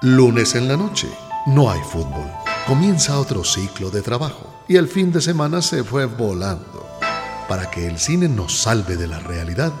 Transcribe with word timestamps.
Lunes 0.00 0.54
en 0.54 0.68
la 0.68 0.76
noche, 0.76 1.08
no 1.46 1.68
hay 1.68 1.80
fútbol. 1.80 2.30
Comienza 2.68 3.18
otro 3.18 3.42
ciclo 3.42 3.90
de 3.90 4.00
trabajo 4.00 4.48
y 4.68 4.76
el 4.76 4.86
fin 4.86 5.10
de 5.10 5.20
semana 5.20 5.60
se 5.60 5.82
fue 5.82 6.04
volando. 6.04 6.86
Para 7.48 7.68
que 7.68 7.88
el 7.88 7.98
cine 7.98 8.28
nos 8.28 8.56
salve 8.56 8.96
de 8.96 9.08
la 9.08 9.18
realidad, 9.18 9.72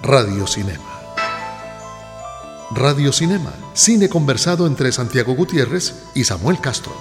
Radio 0.00 0.46
Cinema. 0.46 0.84
Radio 2.70 3.12
Cinema, 3.12 3.52
cine 3.72 4.08
conversado 4.08 4.68
entre 4.68 4.92
Santiago 4.92 5.34
Gutiérrez 5.34 6.08
y 6.14 6.22
Samuel 6.22 6.60
Castro. 6.60 6.92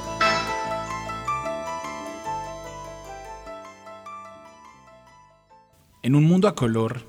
En 6.01 6.15
un 6.15 6.23
mundo 6.23 6.47
a 6.47 6.55
color, 6.55 7.03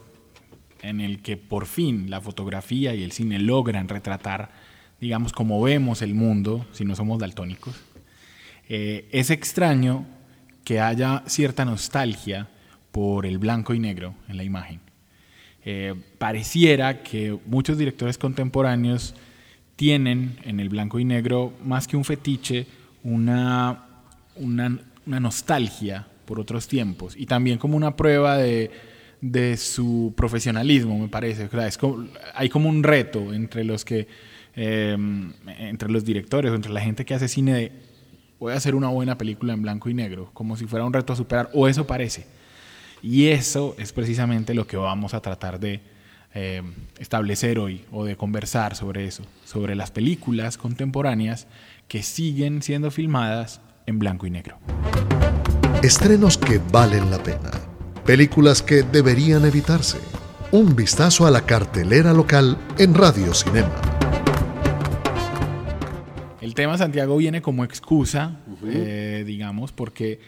en 0.83 1.01
el 1.01 1.23
que 1.23 1.39
por 1.39 1.65
fin 1.65 2.11
la 2.11 2.21
fotografía 2.21 2.95
y 2.95 3.03
el 3.03 3.13
cine 3.13 3.39
logran 3.39 3.89
retratar, 3.89 4.74
digamos, 5.05 5.35
como 5.35 5.61
vemos 5.61 6.01
el 6.01 6.15
mundo, 6.15 6.67
si 6.73 6.87
no 6.87 6.97
somos 6.97 7.19
daltónicos, 7.19 7.75
eh, 8.71 9.07
es 9.13 9.29
extraño 9.29 10.07
que 10.65 10.81
haya 10.81 11.23
cierta 11.27 11.67
nostalgia 11.67 12.49
por 12.91 13.27
el 13.27 13.37
blanco 13.37 13.75
y 13.75 13.79
negro 13.79 14.15
en 14.29 14.39
la 14.39 14.45
imagen. 14.45 14.81
Eh, 15.63 15.95
pareciera 16.17 17.03
que 17.03 17.39
muchos 17.45 17.77
directores 17.77 18.17
contemporáneos 18.17 19.15
tienen 19.77 20.39
en 20.43 20.59
el 20.59 20.71
blanco 20.71 20.99
y 20.99 21.05
negro, 21.05 21.53
más 21.63 21.87
que 21.87 21.99
un 21.99 22.05
fetiche, 22.07 22.67
una, 23.03 23.85
una, 24.37 24.81
nostalgia 25.05 26.07
por 26.25 26.41
otros 26.41 26.67
tiempos 26.67 27.15
y 27.15 27.27
también 27.27 27.59
como 27.59 27.77
una 27.77 27.95
prueba 27.95 28.39
de, 28.39 28.71
de 29.21 29.59
su 29.59 30.15
profesionalismo, 30.17 30.99
me 30.99 31.09
parece. 31.09 31.47
Es 31.67 31.79
hay 32.35 32.49
como 32.49 32.71
un 32.71 32.83
reto 32.83 33.35
entre 33.35 33.65
los 33.65 33.85
que, 33.85 34.09
eh, 34.57 34.97
entre 35.59 35.91
los 35.91 36.05
directores 36.05 36.51
o 36.51 36.55
entre 36.55 36.73
la 36.73 36.81
gente 36.81 37.05
que 37.05 37.15
hace 37.15 37.29
cine 37.29 37.55
de 37.55 37.73
voy 38.39 38.53
a 38.53 38.57
hacer 38.57 38.75
una 38.75 38.89
buena 38.89 39.17
película 39.17 39.53
en 39.53 39.63
blanco 39.63 39.89
y 39.89 39.95
negro, 39.95 40.31
como 40.35 40.57
si 40.57 40.67
fuera 40.67 40.85
un 40.85 40.93
reto 40.93 41.13
a 41.13 41.17
superar, 41.17 41.51
o 41.55 41.69
eso 41.69 41.87
parece. 41.87 42.27
Y 43.03 43.29
eso 43.29 43.75
es 43.79 43.93
precisamente 43.93 44.55
lo 44.55 44.67
que 44.67 44.77
vamos 44.77 45.15
a 45.15 45.21
tratar 45.21 45.61
de 45.61 45.81
eh, 46.35 46.63
establecer 46.99 47.59
hoy 47.59 47.85
o 47.93 48.05
de 48.05 48.17
conversar 48.17 48.75
sobre 48.77 49.07
eso, 49.07 49.25
sobre 49.45 49.75
las 49.75 49.91
películas 49.91 50.59
contemporáneas 50.59 51.47
que 51.87 52.03
siguen 52.03 52.63
siendo 52.63 52.91
filmadas 52.91 53.61
en 53.87 53.99
blanco 53.99 54.27
y 54.27 54.31
negro. 54.31 54.59
Estrenos 55.83 56.39
que 56.39 56.61
valen 56.73 57.11
la 57.11 57.23
pena. 57.23 57.51
Películas 58.05 58.63
que 58.63 58.83
deberían 58.83 59.45
evitarse. 59.45 59.99
Un 60.51 60.75
vistazo 60.75 61.27
a 61.27 61.31
la 61.31 61.43
cartelera 61.43 62.13
local 62.13 62.59
en 62.79 62.95
Radio 62.95 63.33
Cinema. 63.35 63.94
El 66.55 66.57
tema 66.57 66.79
Santiago 66.79 67.17
viene 67.17 67.43
como 67.43 67.65
excusa, 67.65 68.37
eh, 68.65 69.25
digamos, 69.27 69.73
porque 69.73 70.21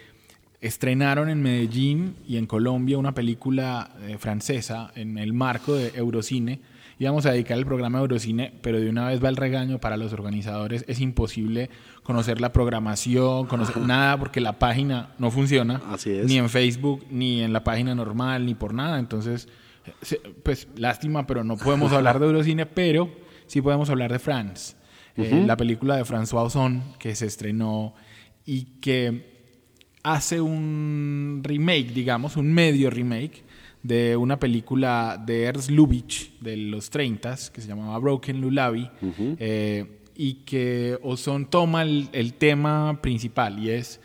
estrenaron 0.60 1.28
en 1.28 1.40
Medellín 1.40 2.16
y 2.26 2.36
en 2.36 2.46
Colombia 2.46 2.98
una 2.98 3.14
película 3.14 3.90
eh, 4.00 4.16
francesa 4.18 4.90
en 4.96 5.18
el 5.18 5.32
marco 5.32 5.76
de 5.76 5.92
Eurocine. 5.94 6.58
Íbamos 6.98 7.26
a 7.26 7.30
dedicar 7.30 7.56
el 7.58 7.64
programa 7.64 7.98
a 7.98 8.00
Eurocine, 8.00 8.52
pero 8.60 8.80
de 8.80 8.90
una 8.90 9.06
vez 9.06 9.22
va 9.22 9.28
el 9.28 9.36
regaño 9.36 9.78
para 9.78 9.96
los 9.96 10.12
organizadores. 10.12 10.84
Es 10.88 10.98
imposible 10.98 11.70
conocer 12.02 12.40
la 12.40 12.50
programación, 12.50 13.46
conocer 13.46 13.76
nada, 13.76 14.18
porque 14.18 14.40
la 14.40 14.58
página 14.58 15.10
no 15.20 15.30
funciona. 15.30 15.80
Ni 16.26 16.38
en 16.38 16.50
Facebook, 16.50 17.06
ni 17.08 17.42
en 17.42 17.52
la 17.52 17.62
página 17.62 17.94
normal, 17.94 18.46
ni 18.46 18.56
por 18.56 18.74
nada. 18.74 18.98
Entonces, 18.98 19.46
pues 20.42 20.66
lástima, 20.74 21.24
pero 21.24 21.44
no 21.44 21.56
podemos 21.56 21.92
hablar 21.92 22.18
de 22.18 22.26
Eurocine, 22.26 22.66
pero 22.66 23.12
sí 23.46 23.62
podemos 23.62 23.88
hablar 23.90 24.10
de 24.10 24.18
France. 24.18 24.74
Eh, 25.16 25.44
la 25.46 25.56
película 25.56 25.96
de 25.96 26.04
François 26.04 26.44
Ozon, 26.44 26.82
que 26.98 27.14
se 27.14 27.26
estrenó 27.26 27.94
y 28.44 28.64
que 28.80 29.36
hace 30.02 30.40
un 30.40 31.40
remake, 31.42 31.92
digamos, 31.92 32.36
un 32.36 32.52
medio 32.52 32.90
remake 32.90 33.44
de 33.82 34.16
una 34.16 34.38
película 34.38 35.22
de 35.24 35.44
Ernst 35.44 35.70
Lubitsch 35.70 36.38
de 36.40 36.56
los 36.56 36.90
30 36.90 37.36
que 37.52 37.60
se 37.60 37.68
llamaba 37.68 37.98
Broken 37.98 38.40
Lullaby 38.40 38.90
eh, 39.38 40.00
y 40.14 40.34
que 40.44 40.98
Ozon 41.02 41.46
toma 41.46 41.82
el, 41.82 42.34
tema 42.34 42.98
principal 43.00 43.58
y 43.58 43.70
es 43.70 44.00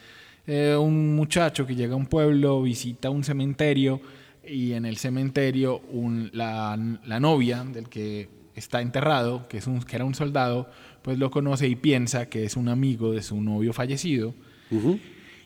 eh, 0.46 0.76
un 0.76 1.16
muchacho 1.16 1.66
que 1.66 1.76
llega 1.76 1.94
a 1.94 1.98
un 1.98 2.06
pueblo, 2.06 2.62
visita 2.62 3.10
un 3.10 3.24
cementerio 3.24 4.02
y 4.46 4.74
en 4.74 4.86
el 4.86 4.98
cementerio 4.98 5.82
la, 6.34 6.78
novia 7.20 7.64
del 7.64 7.90
que 7.90 8.30
está 8.56 8.82
enterrado, 8.82 9.48
que, 9.48 9.58
es 9.58 9.68
un, 9.68 9.82
que 9.82 9.96
era 9.96 10.06
un 10.06 10.16
soldado, 10.16 10.70
pues 11.02 11.18
lo 11.18 11.32
conoce 11.32 11.68
y 11.68 11.76
piensa 11.76 12.28
que 12.28 12.44
es 12.44 12.56
un 12.56 12.70
amigo 12.70 13.12
de 13.12 13.22
su 13.22 13.42
novio 13.42 13.74
fallecido. 13.74 14.34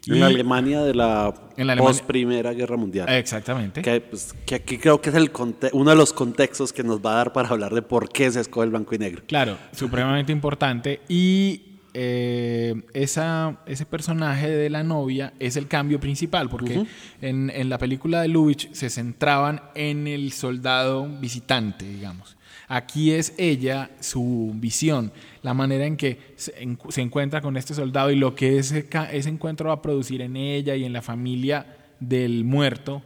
En 0.08 0.20
la 0.20 0.28
Alemania 0.28 0.84
de 0.84 0.94
la, 0.94 1.34
post 1.78 2.06
Primera 2.06 2.54
Guerra 2.54 2.78
Mundial. 2.78 3.10
Exactamente. 3.10 3.82
Que, 3.82 4.02
pues, 4.02 4.34
que, 4.46 4.56
aquí 4.56 4.78
creo 4.78 5.02
que 5.02 5.10
es 5.10 5.16
el 5.16 5.32
uno 5.74 5.90
de 5.90 5.96
los 5.96 6.14
contextos 6.14 6.72
que 6.72 6.84
nos 6.84 7.00
va 7.04 7.14
a 7.14 7.16
dar 7.16 7.34
para 7.34 7.50
hablar 7.50 7.74
de 7.74 7.82
por 7.82 8.10
qué 8.10 8.30
se 8.32 8.42
escoge 8.42 8.66
el 8.66 8.70
blanco 8.72 8.94
y 8.94 9.00
negro. 9.00 9.24
Claro, 9.26 9.58
supremamente 9.72 10.32
importante. 10.32 11.02
Y 11.10 11.75
eh, 11.98 12.84
esa, 12.94 13.62
ese 13.66 13.86
personaje 13.86 14.50
de 14.50 14.70
la 14.70 14.84
novia 14.84 15.32
es 15.40 15.56
el 15.56 15.68
cambio 15.68 16.00
principal, 16.02 16.50
porque 16.50 16.86
en, 17.22 17.50
en, 17.50 17.70
la 17.70 17.78
película 17.78 18.22
de 18.22 18.28
Lubitsch 18.28 18.74
se 18.74 18.90
centraban 18.90 19.62
en 19.76 20.06
el 20.06 20.34
soldado 20.34 21.08
visitante, 21.22 21.86
digamos. 21.88 22.36
Aquí 22.68 23.12
es 23.12 23.34
ella, 23.38 23.92
su 24.02 24.52
visión, 24.56 25.14
la 25.42 25.54
manera 25.54 25.86
en 25.86 25.96
que 25.96 26.20
se, 26.36 26.54
encuentra 27.02 27.40
con 27.40 27.56
este 27.56 27.74
soldado 27.74 28.12
y 28.12 28.16
lo 28.16 28.36
que 28.36 28.58
ese, 28.58 28.88
ese, 29.12 29.30
encuentro 29.30 29.70
va 29.70 29.76
a 29.76 29.82
producir 29.82 30.22
en 30.22 30.36
ella 30.36 30.76
y 30.76 30.84
en 30.84 30.92
la 30.92 31.02
familia 31.02 31.78
del 32.02 32.44
muerto. 32.44 33.04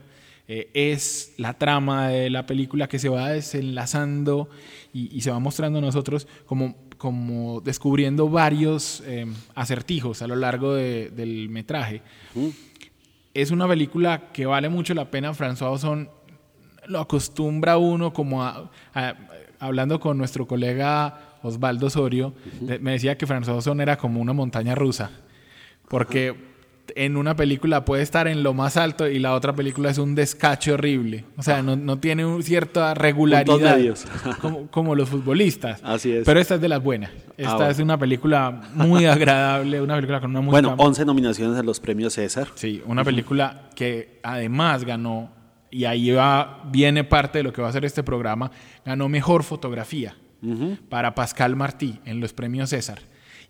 Eh, 0.48 0.72
es 0.74 1.36
la 1.38 1.54
trama 1.54 2.08
de 2.08 2.32
la 2.32 2.48
película 2.48 2.88
que 2.88 2.98
se 2.98 3.10
va 3.10 3.30
desenlazando 3.30 4.50
y, 4.94 5.22
se 5.22 5.30
va 5.30 5.38
mostrando 5.38 5.78
a 5.78 5.82
nosotros 5.82 6.28
como, 6.48 6.76
como 7.00 7.62
descubriendo 7.62 8.30
varios 8.30 9.02
eh, 9.08 9.26
acertijos 9.56 10.22
a 10.22 10.28
lo 10.28 10.36
largo 10.36 10.76
del 10.76 11.50
metraje. 11.50 12.04
Es 13.34 13.50
una 13.50 13.68
película 13.68 14.32
que 14.32 14.46
vale 14.46 14.70
mucho 14.70 14.94
la 14.94 15.10
pena. 15.10 15.34
François 15.34 15.72
Ozon 15.72 16.10
lo 16.86 17.00
acostumbra 17.00 17.80
uno 17.80 18.14
como 18.14 18.44
a 18.44 18.70
hablando 19.60 20.00
con 20.00 20.18
nuestro 20.18 20.48
colega 20.48 21.38
Osvaldo 21.44 21.88
Osorio, 21.88 22.34
me 22.82 22.92
decía 22.92 23.18
que 23.18 23.28
François 23.28 23.58
Ozon 23.58 23.82
era 23.82 23.98
como 23.98 24.20
una 24.22 24.34
montaña 24.34 24.76
rusa, 24.76 25.12
porque 25.88 26.49
en 26.96 27.18
una 27.18 27.36
película 27.36 27.86
puede 27.86 28.04
estar 28.04 28.28
en 28.28 28.44
lo 28.44 28.54
más 28.54 28.78
alto 28.78 29.08
y 29.08 29.20
la 29.20 29.34
otra 29.34 29.54
película 29.54 29.90
es 29.90 29.98
un 29.98 30.16
descache 30.16 30.72
horrible. 30.72 31.26
O 31.38 31.44
sea, 31.44 31.62
no, 31.62 32.00
tiene 32.00 32.42
cierta 32.42 32.94
regularidad 32.94 33.80
como, 34.42 34.68
como, 34.68 34.96
los 34.96 35.10
futbolistas. 35.10 35.82
Así 35.84 36.12
es. 36.12 36.26
Pero 36.26 36.40
esta 36.40 36.56
es 36.56 36.62
de 36.62 36.70
las 36.70 36.82
buenas. 36.82 37.12
Ah, 37.12 37.24
esta 37.38 37.70
es 37.70 37.80
una 37.80 37.98
película 37.98 38.62
muy 38.74 39.06
agradable, 39.06 39.82
una 39.82 39.96
película 39.96 40.22
con 40.22 40.32
una 40.32 40.42
música... 40.42 40.62
Bueno, 40.62 40.76
11 40.84 41.06
nominaciones 41.06 41.58
a 41.58 41.64
los 41.64 41.80
premios 41.80 42.14
César. 42.14 42.48
Sí, 42.56 42.82
una 42.86 43.04
película 43.04 43.70
que 43.76 44.20
además 44.24 44.84
ganó 44.84 45.32
y 45.72 45.86
ahí 45.86 46.12
va, 46.12 46.64
viene 46.72 47.04
parte 47.04 47.40
de 47.40 47.44
lo 47.44 47.54
que 47.54 47.62
va 47.62 47.70
a 47.70 47.72
ser 47.72 47.86
este 47.86 48.04
programa, 48.04 48.52
ganó 48.86 49.08
mejor 49.10 49.44
fotografía 49.44 50.16
para 50.88 51.14
Pascal 51.16 51.56
Martí 51.56 52.00
en 52.06 52.20
los 52.20 52.34
premios 52.34 52.70
César. 52.70 53.00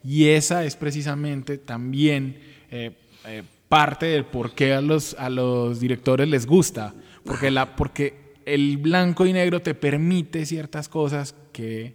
Y 0.03 0.29
esa 0.29 0.63
es 0.65 0.75
precisamente 0.75 1.57
también 1.57 2.37
eh, 2.71 2.97
eh, 3.29 3.43
parte 3.67 4.07
del 4.07 4.25
por 4.25 4.55
qué 4.55 4.73
a 4.73 4.81
los, 4.81 5.13
a 5.19 5.29
los 5.29 5.79
directores 5.79 6.27
les 6.27 6.45
gusta, 6.45 6.93
porque, 7.23 7.51
la, 7.51 7.75
porque 7.75 8.33
el 8.45 8.77
blanco 8.77 9.25
y 9.25 9.33
negro 9.33 9.61
te 9.61 9.75
permite 9.75 10.45
ciertas 10.45 10.89
cosas 10.89 11.35
que 11.51 11.93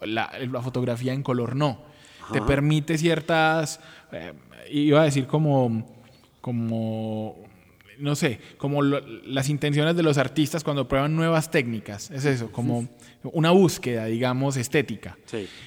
la, 0.00 0.30
fotografía 0.62 1.12
en 1.12 1.22
color 1.22 1.56
no. 1.56 1.84
Te 2.32 2.42
permite 2.42 2.98
ciertas, 2.98 3.78
eh, 4.10 4.32
iba 4.70 5.00
a 5.00 5.04
decir 5.04 5.26
como, 5.26 5.86
como 6.40 7.46
no 7.98 8.14
sé, 8.14 8.40
como 8.58 8.82
las 8.82 9.48
intenciones 9.48 9.96
de 9.96 10.02
los 10.02 10.18
artistas 10.18 10.64
cuando 10.64 10.88
prueban 10.88 11.14
nuevas 11.14 11.50
técnicas, 11.50 12.10
es 12.10 12.24
eso, 12.24 12.50
como 12.52 12.88
una 13.22 13.50
búsqueda, 13.50 14.06
digamos, 14.06 14.56
estética. 14.56 15.16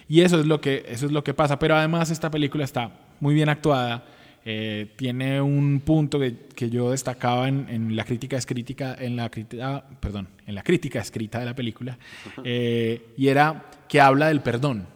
Y 0.08 0.22
eso 0.22 0.40
es 0.40 0.46
lo 0.46 0.62
que 0.62 0.86
eso 0.88 1.06
es 1.06 1.12
lo 1.12 1.24
que 1.24 1.34
pasa, 1.34 1.60
pero 1.60 1.76
además 1.76 2.10
esta 2.12 2.30
película 2.30 2.64
está 2.64 2.92
muy 3.20 3.34
bien 3.34 3.50
actuada, 3.50 4.06
eh, 4.52 4.88
tiene 4.96 5.40
un 5.40 5.80
punto 5.82 6.20
que, 6.20 6.72
yo 6.72 6.90
destacaba 6.90 7.48
en, 7.48 7.96
la 7.96 8.04
crítica 8.04 8.36
escrita, 8.36 8.96
en 9.00 9.16
la 9.16 9.30
crítica, 9.30 9.86
perdón, 10.00 10.28
en 10.48 10.56
la 10.56 10.64
crítica 10.64 11.00
escrita 11.00 11.38
de 11.38 11.46
la 11.46 11.54
película, 11.54 12.00
eh, 12.44 13.14
y 13.16 13.28
era 13.28 13.70
que 13.88 14.02
habla 14.02 14.30
del 14.30 14.42
perdón, 14.42 14.88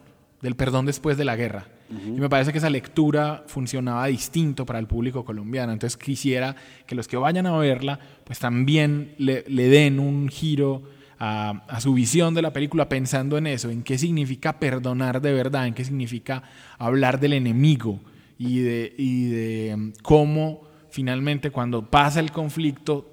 del 0.42 0.56
perdón 0.56 0.86
después 0.86 1.16
de 1.16 1.24
la 1.24 1.36
guerra. 1.36 1.68
Y 1.88 2.18
me 2.18 2.28
parece 2.28 2.50
que 2.50 2.58
esa 2.58 2.68
lectura 2.68 3.44
funcionaba 3.46 4.06
distinto 4.06 4.66
para 4.66 4.80
el 4.80 4.88
público 4.88 5.24
colombiano. 5.24 5.70
Entonces 5.70 5.96
quisiera 5.96 6.56
que 6.84 6.96
los 6.96 7.06
que 7.06 7.16
vayan 7.16 7.46
a 7.46 7.56
verla, 7.56 8.00
pues 8.24 8.40
también 8.40 9.14
le, 9.18 9.44
den 9.44 10.00
un 10.00 10.28
giro 10.30 10.82
a, 11.20 11.78
su 11.78 11.94
visión 11.94 12.34
de 12.34 12.42
la 12.42 12.52
película 12.52 12.88
pensando 12.88 13.38
en 13.38 13.46
eso, 13.46 13.70
en 13.70 13.84
qué 13.84 13.98
significa 13.98 14.58
perdonar 14.58 15.22
de 15.22 15.32
verdad, 15.32 15.68
en 15.68 15.74
qué 15.74 15.84
significa 15.84 16.42
hablar 16.76 17.20
del 17.20 17.34
enemigo 17.34 18.00
y 18.38 18.60
de, 18.60 18.94
y 18.96 19.28
de 19.28 19.76
mm, 19.76 19.92
cómo 20.02 20.62
finalmente 20.90 21.50
cuando 21.50 21.90
pasa 21.90 22.20
el 22.20 22.30
conflicto 22.30 23.10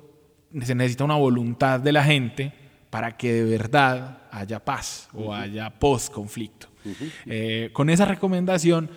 se 0.61 0.75
necesita 0.75 1.03
una 1.03 1.15
voluntad 1.15 1.79
de 1.79 1.91
la 1.91 2.03
gente 2.03 2.53
para 2.89 3.15
que 3.15 3.33
de 3.33 3.43
verdad 3.45 4.23
haya 4.31 4.63
paz 4.63 5.09
o 5.13 5.33
haya 5.33 5.69
post-conflicto. 5.69 6.67
Eh, 7.25 7.69
con 7.73 7.89
esa 7.89 8.05
recomendación 8.05 8.89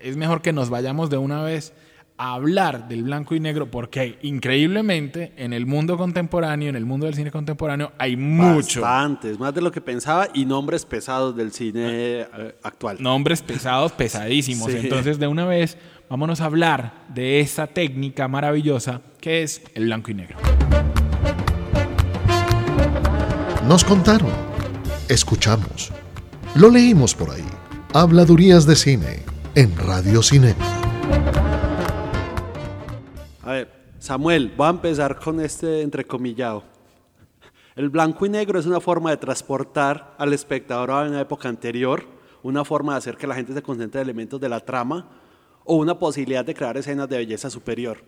es 0.00 0.16
mejor 0.16 0.42
que 0.42 0.52
nos 0.52 0.70
vayamos 0.70 1.10
de 1.10 1.18
una 1.18 1.42
vez 1.42 1.74
hablar 2.18 2.88
del 2.88 3.04
blanco 3.04 3.34
y 3.36 3.40
negro 3.40 3.70
porque 3.70 4.18
increíblemente 4.22 5.32
en 5.36 5.52
el 5.52 5.66
mundo 5.66 5.96
contemporáneo, 5.96 6.68
en 6.68 6.76
el 6.76 6.84
mundo 6.84 7.06
del 7.06 7.14
cine 7.14 7.30
contemporáneo, 7.30 7.92
hay 7.96 8.16
mucho. 8.16 8.80
Bastantes, 8.80 9.38
más 9.38 9.54
de 9.54 9.60
lo 9.60 9.70
que 9.70 9.80
pensaba 9.80 10.28
y 10.34 10.44
nombres 10.44 10.84
pesados 10.84 11.36
del 11.36 11.52
cine 11.52 11.80
eh, 11.80 12.54
actual. 12.62 12.98
Nombres 13.00 13.40
pesados, 13.40 13.92
pesadísimos. 13.92 14.68
Entonces, 14.74 15.18
de 15.18 15.28
una 15.28 15.46
vez, 15.46 15.78
vámonos 16.10 16.40
a 16.40 16.46
hablar 16.46 17.06
de 17.08 17.40
esa 17.40 17.68
técnica 17.68 18.26
maravillosa 18.26 19.00
que 19.20 19.42
es 19.42 19.62
el 19.74 19.84
blanco 19.84 20.10
y 20.10 20.14
negro. 20.14 20.36
Nos 23.68 23.84
contaron, 23.84 24.32
escuchamos, 25.08 25.92
lo 26.54 26.70
leímos 26.70 27.14
por 27.14 27.30
ahí. 27.30 27.44
Habladurías 27.94 28.66
de 28.66 28.76
cine 28.76 29.22
en 29.54 29.76
Radio 29.76 30.22
Cinema. 30.22 30.77
Samuel, 33.98 34.52
voy 34.56 34.68
a 34.68 34.70
empezar 34.70 35.18
con 35.18 35.40
este 35.40 35.82
entrecomillado. 35.82 36.62
El 37.74 37.88
blanco 37.90 38.26
y 38.26 38.28
negro 38.28 38.60
es 38.60 38.66
una 38.66 38.80
forma 38.80 39.10
de 39.10 39.16
transportar 39.16 40.14
al 40.18 40.32
espectador 40.32 40.92
a 40.92 41.02
una 41.02 41.20
época 41.20 41.48
anterior, 41.48 42.04
una 42.44 42.64
forma 42.64 42.92
de 42.92 42.98
hacer 42.98 43.16
que 43.16 43.26
la 43.26 43.34
gente 43.34 43.52
se 43.52 43.62
concentre 43.62 44.00
en 44.00 44.06
elementos 44.06 44.40
de 44.40 44.48
la 44.48 44.60
trama 44.60 45.08
o 45.64 45.74
una 45.76 45.98
posibilidad 45.98 46.44
de 46.44 46.54
crear 46.54 46.76
escenas 46.76 47.08
de 47.08 47.16
belleza 47.16 47.50
superior. 47.50 47.98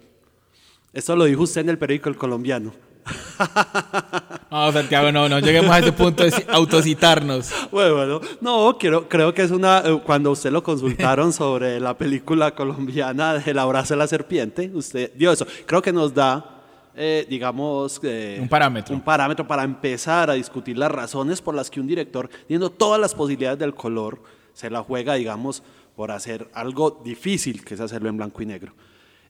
Esto 0.93 1.17
lo 1.17 1.25
dijo 1.25 1.43
usted 1.43 1.63
en 1.63 1.71
el 1.71 1.79
periódico 1.79 2.09
El 2.09 2.17
Colombiano. 2.17 2.73
No, 4.51 4.73
Santiago, 4.73 5.13
no, 5.13 5.29
no 5.29 5.39
lleguemos 5.39 5.71
a 5.71 5.79
ese 5.79 5.93
punto 5.93 6.25
de 6.25 6.33
autocitarnos. 6.49 7.53
Bueno, 7.71 7.95
bueno, 7.95 8.21
no, 8.41 8.77
quiero, 8.79 9.09
creo 9.09 9.33
que 9.33 9.43
es 9.43 9.53
una. 9.53 9.79
Eh, 9.79 10.01
cuando 10.05 10.33
usted 10.33 10.51
lo 10.51 10.61
consultaron 10.61 11.33
sobre 11.33 11.79
la 11.79 11.97
película 11.97 12.53
colombiana 12.53 13.35
de 13.35 13.49
El 13.49 13.61
abrazo 13.61 13.95
de 13.95 13.99
la 13.99 14.09
serpiente, 14.09 14.69
usted 14.75 15.13
dio 15.15 15.31
eso. 15.31 15.47
Creo 15.67 15.81
que 15.81 15.93
nos 15.93 16.13
da, 16.13 16.63
eh, 16.97 17.25
digamos. 17.31 18.01
Eh, 18.03 18.39
un 18.43 18.49
parámetro. 18.49 18.93
Un 18.93 19.03
parámetro 19.03 19.47
para 19.47 19.63
empezar 19.63 20.31
a 20.31 20.35
discutir 20.35 20.77
las 20.77 20.91
razones 20.91 21.41
por 21.41 21.55
las 21.55 21.71
que 21.71 21.81
un 21.81 21.87
director, 21.87 22.29
teniendo 22.49 22.71
todas 22.71 23.01
las 23.01 23.15
posibilidades 23.15 23.61
del 23.61 23.75
color, 23.75 24.21
se 24.53 24.69
la 24.69 24.83
juega, 24.83 25.15
digamos, 25.15 25.63
por 25.95 26.11
hacer 26.11 26.49
algo 26.55 27.01
difícil, 27.05 27.65
que 27.65 27.75
es 27.75 27.81
hacerlo 27.81 28.09
en 28.09 28.17
blanco 28.17 28.43
y 28.43 28.47
negro. 28.47 28.73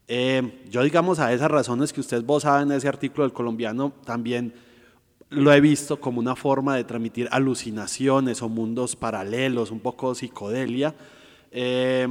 Eh, 0.07 0.63
yo 0.67 0.81
digamos 0.81 1.19
a 1.19 1.31
esas 1.31 1.51
razones 1.51 1.93
que 1.93 2.01
usted 2.01 2.23
vos 2.23 2.41
sabe 2.41 2.63
en 2.63 2.71
ese 2.71 2.87
artículo 2.87 3.23
del 3.23 3.33
colombiano, 3.33 3.93
también 4.03 4.53
lo 5.31 5.53
he 5.53 5.61
visto 5.61 5.99
como 5.99 6.19
una 6.19 6.35
forma 6.35 6.75
de 6.75 6.83
transmitir 6.83 7.27
alucinaciones 7.31 8.41
o 8.41 8.49
mundos 8.49 8.95
paralelos, 8.95 9.71
un 9.71 9.79
poco 9.79 10.13
psicodelia. 10.13 10.93
Eh, 11.51 12.07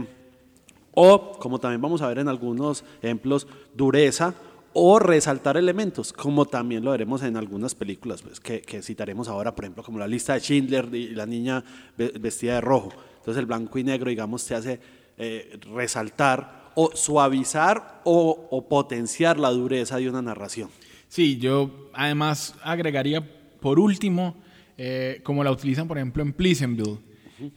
o, 0.92 1.32
como 1.38 1.60
también 1.60 1.80
vamos 1.80 2.02
a 2.02 2.08
ver 2.08 2.18
en 2.18 2.28
algunos 2.28 2.82
ejemplos, 3.02 3.46
dureza 3.74 4.34
o 4.72 4.98
resaltar 4.98 5.56
elementos, 5.56 6.12
como 6.12 6.46
también 6.46 6.84
lo 6.84 6.92
veremos 6.92 7.22
en 7.22 7.36
algunas 7.36 7.74
películas 7.74 8.22
pues, 8.22 8.40
que, 8.40 8.82
citaremos 8.82 9.28
ahora, 9.28 9.54
por 9.54 9.64
ejemplo, 9.64 9.82
como 9.82 9.98
la 9.98 10.08
lista 10.08 10.34
de 10.34 10.40
Schindler 10.40 10.94
y 10.94 11.14
la 11.14 11.26
niña 11.26 11.62
vestida 11.96 12.54
de 12.54 12.60
rojo. 12.60 12.90
Entonces 13.18 13.38
el 13.38 13.46
blanco 13.46 13.78
y 13.78 13.84
negro, 13.84 14.08
digamos, 14.08 14.44
te 14.46 14.54
hace 14.54 14.80
eh, 15.18 15.58
resaltar 15.74 16.70
o 16.74 16.90
suavizar 16.94 18.00
o, 18.04 18.66
potenciar 18.68 19.38
la 19.38 19.50
dureza 19.50 19.98
de 19.98 20.08
una 20.08 20.22
narración. 20.22 20.70
Sí, 21.10 21.38
yo 21.38 21.90
además 21.92 22.54
agregaría 22.62 23.20
por 23.60 23.80
último, 23.80 24.36
eh, 24.78 25.20
como 25.24 25.42
la 25.42 25.50
utilizan 25.50 25.88
por 25.88 25.98
ejemplo 25.98 26.22
en 26.22 26.32
Pleasantville, 26.32 26.98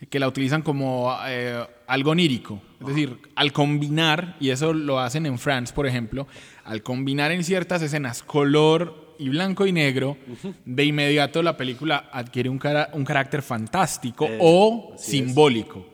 que 0.10 0.20
la 0.20 0.28
utilizan 0.28 0.64
como 0.64 1.16
eh, 1.28 1.64
algo 1.86 2.12
onírico. 2.12 2.60
Es 2.82 2.88
decir, 2.88 3.20
al 3.36 3.54
combinar, 3.54 4.38
y 4.40 4.50
eso 4.50 4.74
lo 4.74 5.00
hacen 5.00 5.28
en 5.28 5.38
France, 5.38 5.72
por 5.72 5.86
ejemplo, 5.86 6.28
al 6.64 6.82
combinar 6.82 7.32
en 7.32 7.44
ciertas 7.44 7.84
escenas 7.84 8.24
color 8.24 9.16
y 9.20 9.30
blanco 9.30 9.68
y 9.68 9.72
negro, 9.72 10.18
de 10.66 10.86
inmediato 10.86 11.44
la 11.44 11.56
película 11.56 12.10
adquiere 12.12 12.50
un, 12.50 12.60
un 12.94 13.06
carácter 13.06 13.44
fantástico 13.44 14.26
eh, 14.28 14.40
o 14.42 14.96
simbólico. 14.98 15.86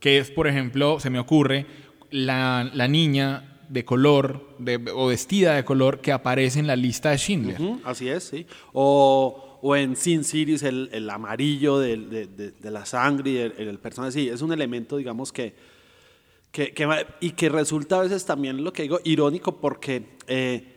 Que 0.00 0.16
es, 0.16 0.30
por 0.30 0.48
ejemplo, 0.48 0.98
se 1.00 1.10
me 1.10 1.18
ocurre 1.18 1.66
la, 2.10 2.88
niña 2.88 3.53
de 3.68 3.84
color 3.84 4.56
o 4.94 5.06
vestida 5.06 5.54
de 5.54 5.64
color 5.64 6.00
que 6.00 6.12
aparece 6.12 6.58
en 6.58 6.66
la 6.66 6.76
lista 6.76 7.10
de 7.10 7.18
Schindler. 7.18 7.58
así 7.84 8.08
es, 8.08 8.24
sí. 8.24 8.46
O, 8.72 9.58
o 9.62 9.76
en 9.76 9.96
Sin 9.96 10.24
Cities 10.24 10.62
el, 10.62 10.90
el 10.92 11.08
amarillo 11.08 11.78
de, 11.78 11.96
de, 12.26 12.70
la 12.70 12.84
sangre 12.84 13.30
y 13.30 13.36
el, 13.38 13.52
el, 13.56 13.78
personaje. 13.78 14.12
Sí, 14.12 14.28
es 14.28 14.42
un 14.42 14.52
elemento, 14.52 14.96
digamos, 14.96 15.32
que, 15.32 15.54
que, 16.50 16.72
y 17.20 17.30
que 17.30 17.48
resulta 17.48 17.98
a 17.98 18.02
veces 18.02 18.24
también 18.24 18.62
lo 18.62 18.72
que 18.72 18.82
digo 18.82 19.00
irónico 19.04 19.56
porque 19.60 20.16
eh, 20.26 20.74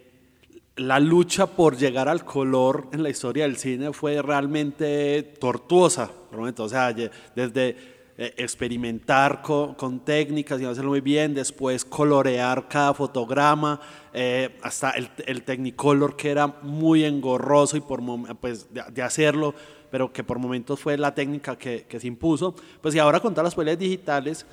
la 0.78 1.00
lucha 1.00 1.48
por 1.48 1.78
llegar 1.78 2.08
al 2.08 2.24
color 2.24 2.88
en 2.94 3.04
la 3.04 3.10
historia 3.10 3.44
del 3.44 3.58
cine 3.58 3.92
fue 3.94 4.22
realmente 4.22 5.24
tortuosa. 5.40 6.12
O 6.58 6.70
sea, 6.70 6.94
desde 7.36 7.97
eh, 8.20 8.34
experimentar 8.38 9.44
con, 9.44 10.00
técnicas 10.00 10.60
y 10.60 10.66
hacerlo 10.66 10.90
muy 10.90 11.02
bien, 11.02 11.36
después 11.36 11.86
colorear 11.86 12.68
cada 12.68 12.96
fotograma, 12.96 13.80
eh, 14.12 14.58
hasta 14.64 14.90
el, 14.90 15.08
el, 15.28 15.44
Technicolor 15.44 16.16
que 16.16 16.32
era 16.32 16.48
muy 16.48 17.04
engorroso 17.04 17.78
y 17.78 17.82
por 17.82 18.02
pues, 18.38 18.70
de, 18.74 19.02
hacerlo, 19.04 19.54
pero 19.92 20.12
que 20.12 20.24
por 20.24 20.40
momentos 20.40 20.80
fue 20.80 20.98
la 20.98 21.14
técnica 21.14 21.60
que, 21.60 21.86
se 21.88 22.08
impuso. 22.08 22.56
Pues 22.82 22.96
y 22.96 23.00
ahora 23.00 23.20
con 23.20 23.36
todas 23.36 23.44
las 23.44 23.56
películas 23.56 23.78
digitales, 23.78 24.48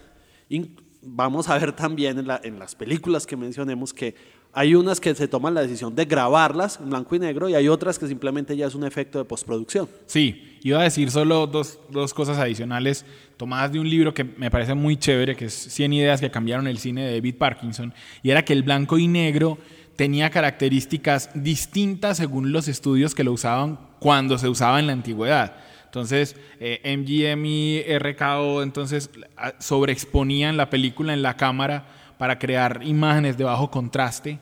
vamos 1.01 1.49
a 1.49 1.57
ver 1.57 1.73
también 1.73 2.19
en, 2.19 2.27
en 2.43 2.59
las 2.59 2.75
películas 2.75 3.27
que 3.27 3.35
mencionemos 3.35 3.95
que 3.95 4.15
hay 4.55 4.77
unas 4.77 5.01
que 5.01 5.15
se 5.15 5.27
toman 5.27 5.53
la 5.53 5.62
decisión 5.62 5.95
de 5.97 6.05
grabarlas 6.05 6.79
en 6.81 6.89
blanco 6.89 7.17
y 7.17 7.19
negro 7.19 7.49
y 7.49 7.55
hay 7.55 7.69
otras 7.69 7.99
que 7.99 8.06
simplemente 8.06 8.56
ya 8.56 8.67
es 8.67 8.75
un 8.75 8.85
efecto 8.85 9.19
de 9.19 9.25
postproducción. 9.25 9.89
Sí, 10.06 10.59
iba 10.62 10.81
a 10.81 10.85
decir 10.85 11.11
solo 11.11 11.49
dos, 11.49 11.81
dos, 11.91 12.15
cosas 12.15 12.39
adicionales 12.39 13.05
tomadas 13.37 13.73
de 13.73 13.81
un 13.81 13.91
libro 13.91 14.15
que 14.15 14.23
me 14.23 14.53
parece 14.53 14.75
muy 14.75 14.96
chévere, 14.96 15.34
que 15.34 15.46
es 15.46 15.55
100 15.55 15.93
ideas 15.93 16.20
que 16.20 16.31
cambiaron 16.31 16.69
el 16.69 16.79
cine 16.79 17.05
de 17.05 17.15
David 17.15 17.34
Parkinson, 17.34 17.93
y 18.23 18.31
era 18.31 18.44
que 18.44 18.53
el 18.53 18.63
blanco 18.63 18.96
y 18.96 19.08
negro 19.08 19.58
tenía 19.96 20.31
características 20.31 21.31
distintas 21.34 22.17
según 22.17 22.53
los 22.53 22.69
estudios 22.69 23.15
que 23.15 23.25
lo 23.25 23.32
usaban 23.32 23.79
cuando 23.99 24.39
se 24.39 24.49
usaba 24.49 24.79
en 24.79 24.87
la 24.87 24.93
antigüedad. 24.93 25.56
Entonces, 25.87 26.37
eh, 26.58 26.81
MGM 26.96 27.44
y 27.46 27.82
RKO 27.99 28.63
entonces 28.63 29.11
sobreexponían 29.58 30.56
la 30.56 30.70
película 30.70 31.13
en 31.13 31.23
la 31.23 31.37
cámara 31.37 31.87
para 32.19 32.39
crear 32.39 32.81
imágenes 32.85 33.37
de 33.37 33.44
bajo 33.44 33.71
contraste 33.71 34.39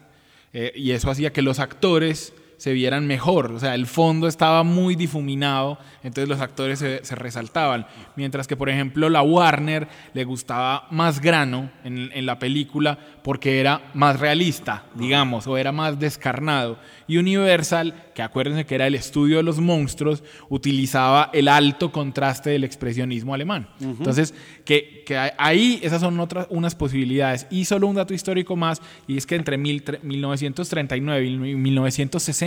eh, 0.52 0.72
y 0.74 0.90
eso 0.90 1.10
hacía 1.10 1.32
que 1.32 1.42
los 1.42 1.58
actores 1.58 2.32
se 2.62 2.72
vieran 2.72 3.08
mejor, 3.08 3.50
o 3.50 3.58
sea, 3.58 3.74
el 3.74 3.88
fondo 3.88 4.28
estaba 4.28 4.62
muy 4.62 4.94
difuminado, 4.94 5.80
entonces 6.04 6.28
los 6.28 6.40
actores 6.40 6.78
se, 6.78 7.00
resaltaban, 7.16 7.88
mientras 8.14 8.46
que 8.46 8.56
por 8.56 8.68
ejemplo 8.68 9.08
la 9.08 9.20
Warner 9.20 9.88
le 10.14 10.22
gustaba 10.22 10.86
más 10.92 11.20
grano 11.20 11.72
en, 11.82 12.12
en, 12.14 12.24
la 12.24 12.38
película 12.38 13.00
porque 13.24 13.58
era 13.58 13.90
más 13.94 14.20
realista, 14.20 14.84
digamos, 14.94 15.48
o 15.48 15.56
era 15.56 15.72
más 15.72 15.98
descarnado, 15.98 16.78
y 17.08 17.16
Universal, 17.16 17.94
que 18.14 18.22
acuérdense 18.22 18.64
que 18.64 18.76
era 18.76 18.86
el 18.86 18.94
estudio 18.94 19.38
de 19.38 19.42
los 19.42 19.58
monstruos, 19.58 20.22
utilizaba 20.48 21.30
el 21.32 21.48
alto 21.48 21.90
contraste 21.90 22.50
del 22.50 22.64
expresionismo 22.64 23.34
alemán. 23.34 23.68
Entonces, 23.80 24.34
que, 24.64 25.02
que, 25.04 25.18
ahí 25.36 25.80
esas 25.82 26.00
son 26.00 26.18
otras 26.20 26.46
unas 26.48 26.74
posibilidades. 26.74 27.46
Y 27.50 27.64
solo 27.64 27.86
un 27.86 27.96
dato 27.96 28.14
histórico 28.14 28.56
más, 28.56 28.80
y 29.06 29.16
es 29.16 29.26
que 29.26 29.34
entre 29.34 29.58
1939 29.58 31.26
y 31.26 31.54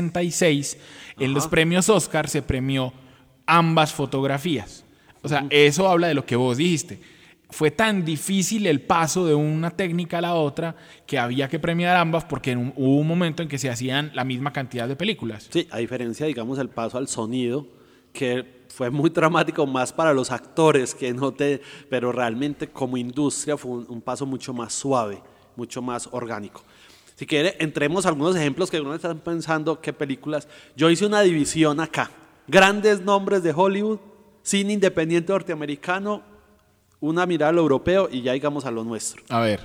1966, 0.05 0.77
en 1.19 1.33
los 1.33 1.47
premios 1.47 1.89
Oscar 1.89 2.29
se 2.29 2.41
premió 2.41 2.93
ambas 3.45 3.93
fotografías. 3.93 4.83
O 5.21 5.27
sea, 5.27 5.45
eso 5.49 5.87
habla 5.87 6.07
de 6.07 6.13
lo 6.13 6.25
que 6.25 6.35
vos 6.35 6.57
dijiste 6.57 6.99
fue 7.49 7.71
tan 7.71 8.03
difícil 8.03 8.67
el 8.67 8.81
paso 8.81 9.25
de 9.25 9.35
una 9.35 9.71
técnica 9.71 10.17
a 10.17 10.21
la 10.21 10.35
otra 10.35 10.75
que 11.05 11.17
había 11.17 11.47
que 11.47 11.59
premiar 11.59 11.95
ambas 11.95 12.25
porque 12.25 12.55
hubo 12.55 12.99
un 12.99 13.07
momento 13.07 13.43
en 13.43 13.49
que 13.49 13.57
se 13.57 13.69
hacían 13.69 14.11
la 14.13 14.23
misma 14.23 14.51
cantidad 14.51 14.87
de 14.87 14.95
películas. 14.95 15.47
Sí, 15.51 15.67
a 15.71 15.77
diferencia, 15.77 16.25
digamos, 16.25 16.59
el 16.59 16.69
paso 16.69 16.97
al 16.97 17.07
sonido, 17.07 17.67
que 18.11 18.65
fue 18.69 18.89
muy 18.89 19.09
dramático 19.09 19.65
más 19.65 19.93
para 19.93 20.13
los 20.13 20.31
actores, 20.31 20.95
que 20.95 21.13
no 21.13 21.33
te, 21.33 21.61
pero 21.89 22.11
realmente 22.11 22.67
como 22.67 22.97
industria 22.97 23.57
fue 23.57 23.71
un, 23.71 24.01
paso 24.01 24.25
mucho 24.25 24.53
más 24.53 24.73
suave, 24.73 25.21
mucho 25.55 25.81
más 25.81 26.09
orgánico. 26.11 26.63
Si 27.15 27.25
quiere, 27.25 27.55
entremos 27.59 28.05
a 28.05 28.09
algunos 28.09 28.35
ejemplos 28.35 28.69
que 28.69 28.79
uno 28.79 28.93
está 28.93 29.13
pensando 29.15 29.79
qué 29.79 29.93
películas. 29.93 30.47
Yo 30.75 30.89
hice 30.89 31.05
una 31.05 31.21
división 31.21 31.79
acá 31.79 32.11
grandes 32.47 33.01
nombres 33.01 33.43
de 33.43 33.53
Hollywood, 33.55 33.99
cine 34.43 34.73
independiente 34.73 35.31
norteamericano, 35.31 36.21
una 36.99 37.25
mirada 37.25 37.49
a 37.49 37.53
lo 37.53 37.61
europeo 37.61 38.09
y 38.11 38.21
ya 38.21 38.33
digamos 38.33 38.65
a 38.65 38.71
lo 38.71 38.83
nuestro. 38.83 39.23
A 39.29 39.39
ver. 39.39 39.61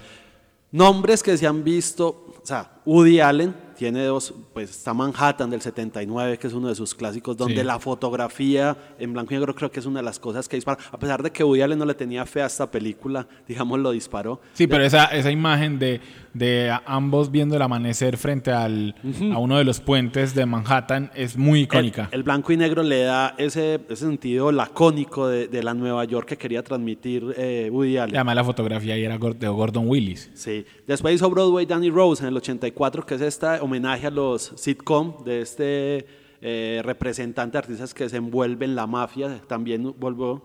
Nombres 0.72 1.22
que 1.22 1.36
se 1.36 1.46
han 1.46 1.64
visto, 1.64 2.06
o 2.42 2.46
sea, 2.46 2.70
Woody 2.84 3.20
Allen 3.20 3.54
tiene 3.80 4.04
dos, 4.04 4.34
pues 4.52 4.68
está 4.68 4.92
Manhattan 4.92 5.48
del 5.48 5.62
79, 5.62 6.36
que 6.36 6.48
es 6.48 6.52
uno 6.52 6.68
de 6.68 6.74
sus 6.74 6.94
clásicos, 6.94 7.34
donde 7.34 7.56
Sí. 7.56 7.64
la 7.64 7.78
fotografía 7.78 8.76
en 8.98 9.14
blanco 9.14 9.32
y 9.32 9.38
negro 9.38 9.54
creo 9.54 9.70
que 9.70 9.80
es 9.80 9.86
una 9.86 10.00
de 10.00 10.04
las 10.04 10.18
cosas 10.18 10.48
que 10.48 10.56
dispara. 10.56 10.78
A 10.92 10.98
pesar 10.98 11.22
de 11.22 11.30
que 11.32 11.42
Woody 11.42 11.62
Allen 11.62 11.78
no 11.78 11.86
le 11.86 11.94
tenía 11.94 12.26
fe 12.26 12.42
a 12.42 12.46
esta 12.46 12.70
película, 12.70 13.26
digamos, 13.48 13.78
lo 13.78 13.92
disparó. 13.92 14.38
Sí, 14.52 14.66
pero 14.66 14.84
esa, 14.84 15.06
esa 15.06 15.30
imagen 15.30 15.78
de, 15.78 16.02
de 16.34 16.70
ambos 16.84 17.30
viendo 17.30 17.56
el 17.56 17.62
amanecer 17.62 18.18
frente 18.18 18.52
al, 18.52 18.94
a 19.32 19.38
uno 19.38 19.56
de 19.56 19.64
los 19.64 19.80
puentes 19.80 20.34
de 20.34 20.44
Manhattan 20.44 21.10
es 21.14 21.38
muy 21.38 21.60
icónica. 21.62 22.08
El, 22.12 22.18
el 22.18 22.22
blanco 22.22 22.52
y 22.52 22.58
negro 22.58 22.82
le 22.82 23.00
da 23.04 23.34
ese, 23.38 23.80
ese 23.88 24.04
sentido 24.04 24.52
lacónico 24.52 25.26
de, 25.26 25.48
de 25.48 25.62
la 25.62 25.72
Nueva 25.72 26.04
York 26.04 26.28
que 26.28 26.36
quería 26.36 26.62
transmitir 26.62 27.34
eh, 27.38 27.70
Woody 27.72 27.96
Allen. 27.96 28.14
además 28.16 28.34
la 28.36 28.44
fotografía 28.44 28.92
ahí 28.94 29.04
era 29.04 29.16
de 29.16 29.48
Gordon 29.48 29.88
Willis. 29.88 30.30
Sí. 30.34 30.66
Después 30.86 31.14
hizo 31.14 31.30
Broadway 31.30 31.64
Danny 31.64 31.88
Rose 31.88 32.22
en 32.22 32.28
el 32.28 32.36
84, 32.36 33.06
que 33.06 33.14
es 33.14 33.20
este 33.22 33.46
homenaje 33.70 34.06
a 34.08 34.10
los 34.10 34.52
sitcom 34.56 35.22
de 35.24 35.40
este 35.40 36.06
eh, 36.42 36.80
representante 36.84 37.52
de 37.52 37.58
artistas 37.58 37.94
que 37.94 38.08
se 38.08 38.16
envuelve 38.16 38.64
en 38.64 38.74
la 38.74 38.86
mafia. 38.86 39.40
También 39.46 39.94
volvió. 39.98 40.42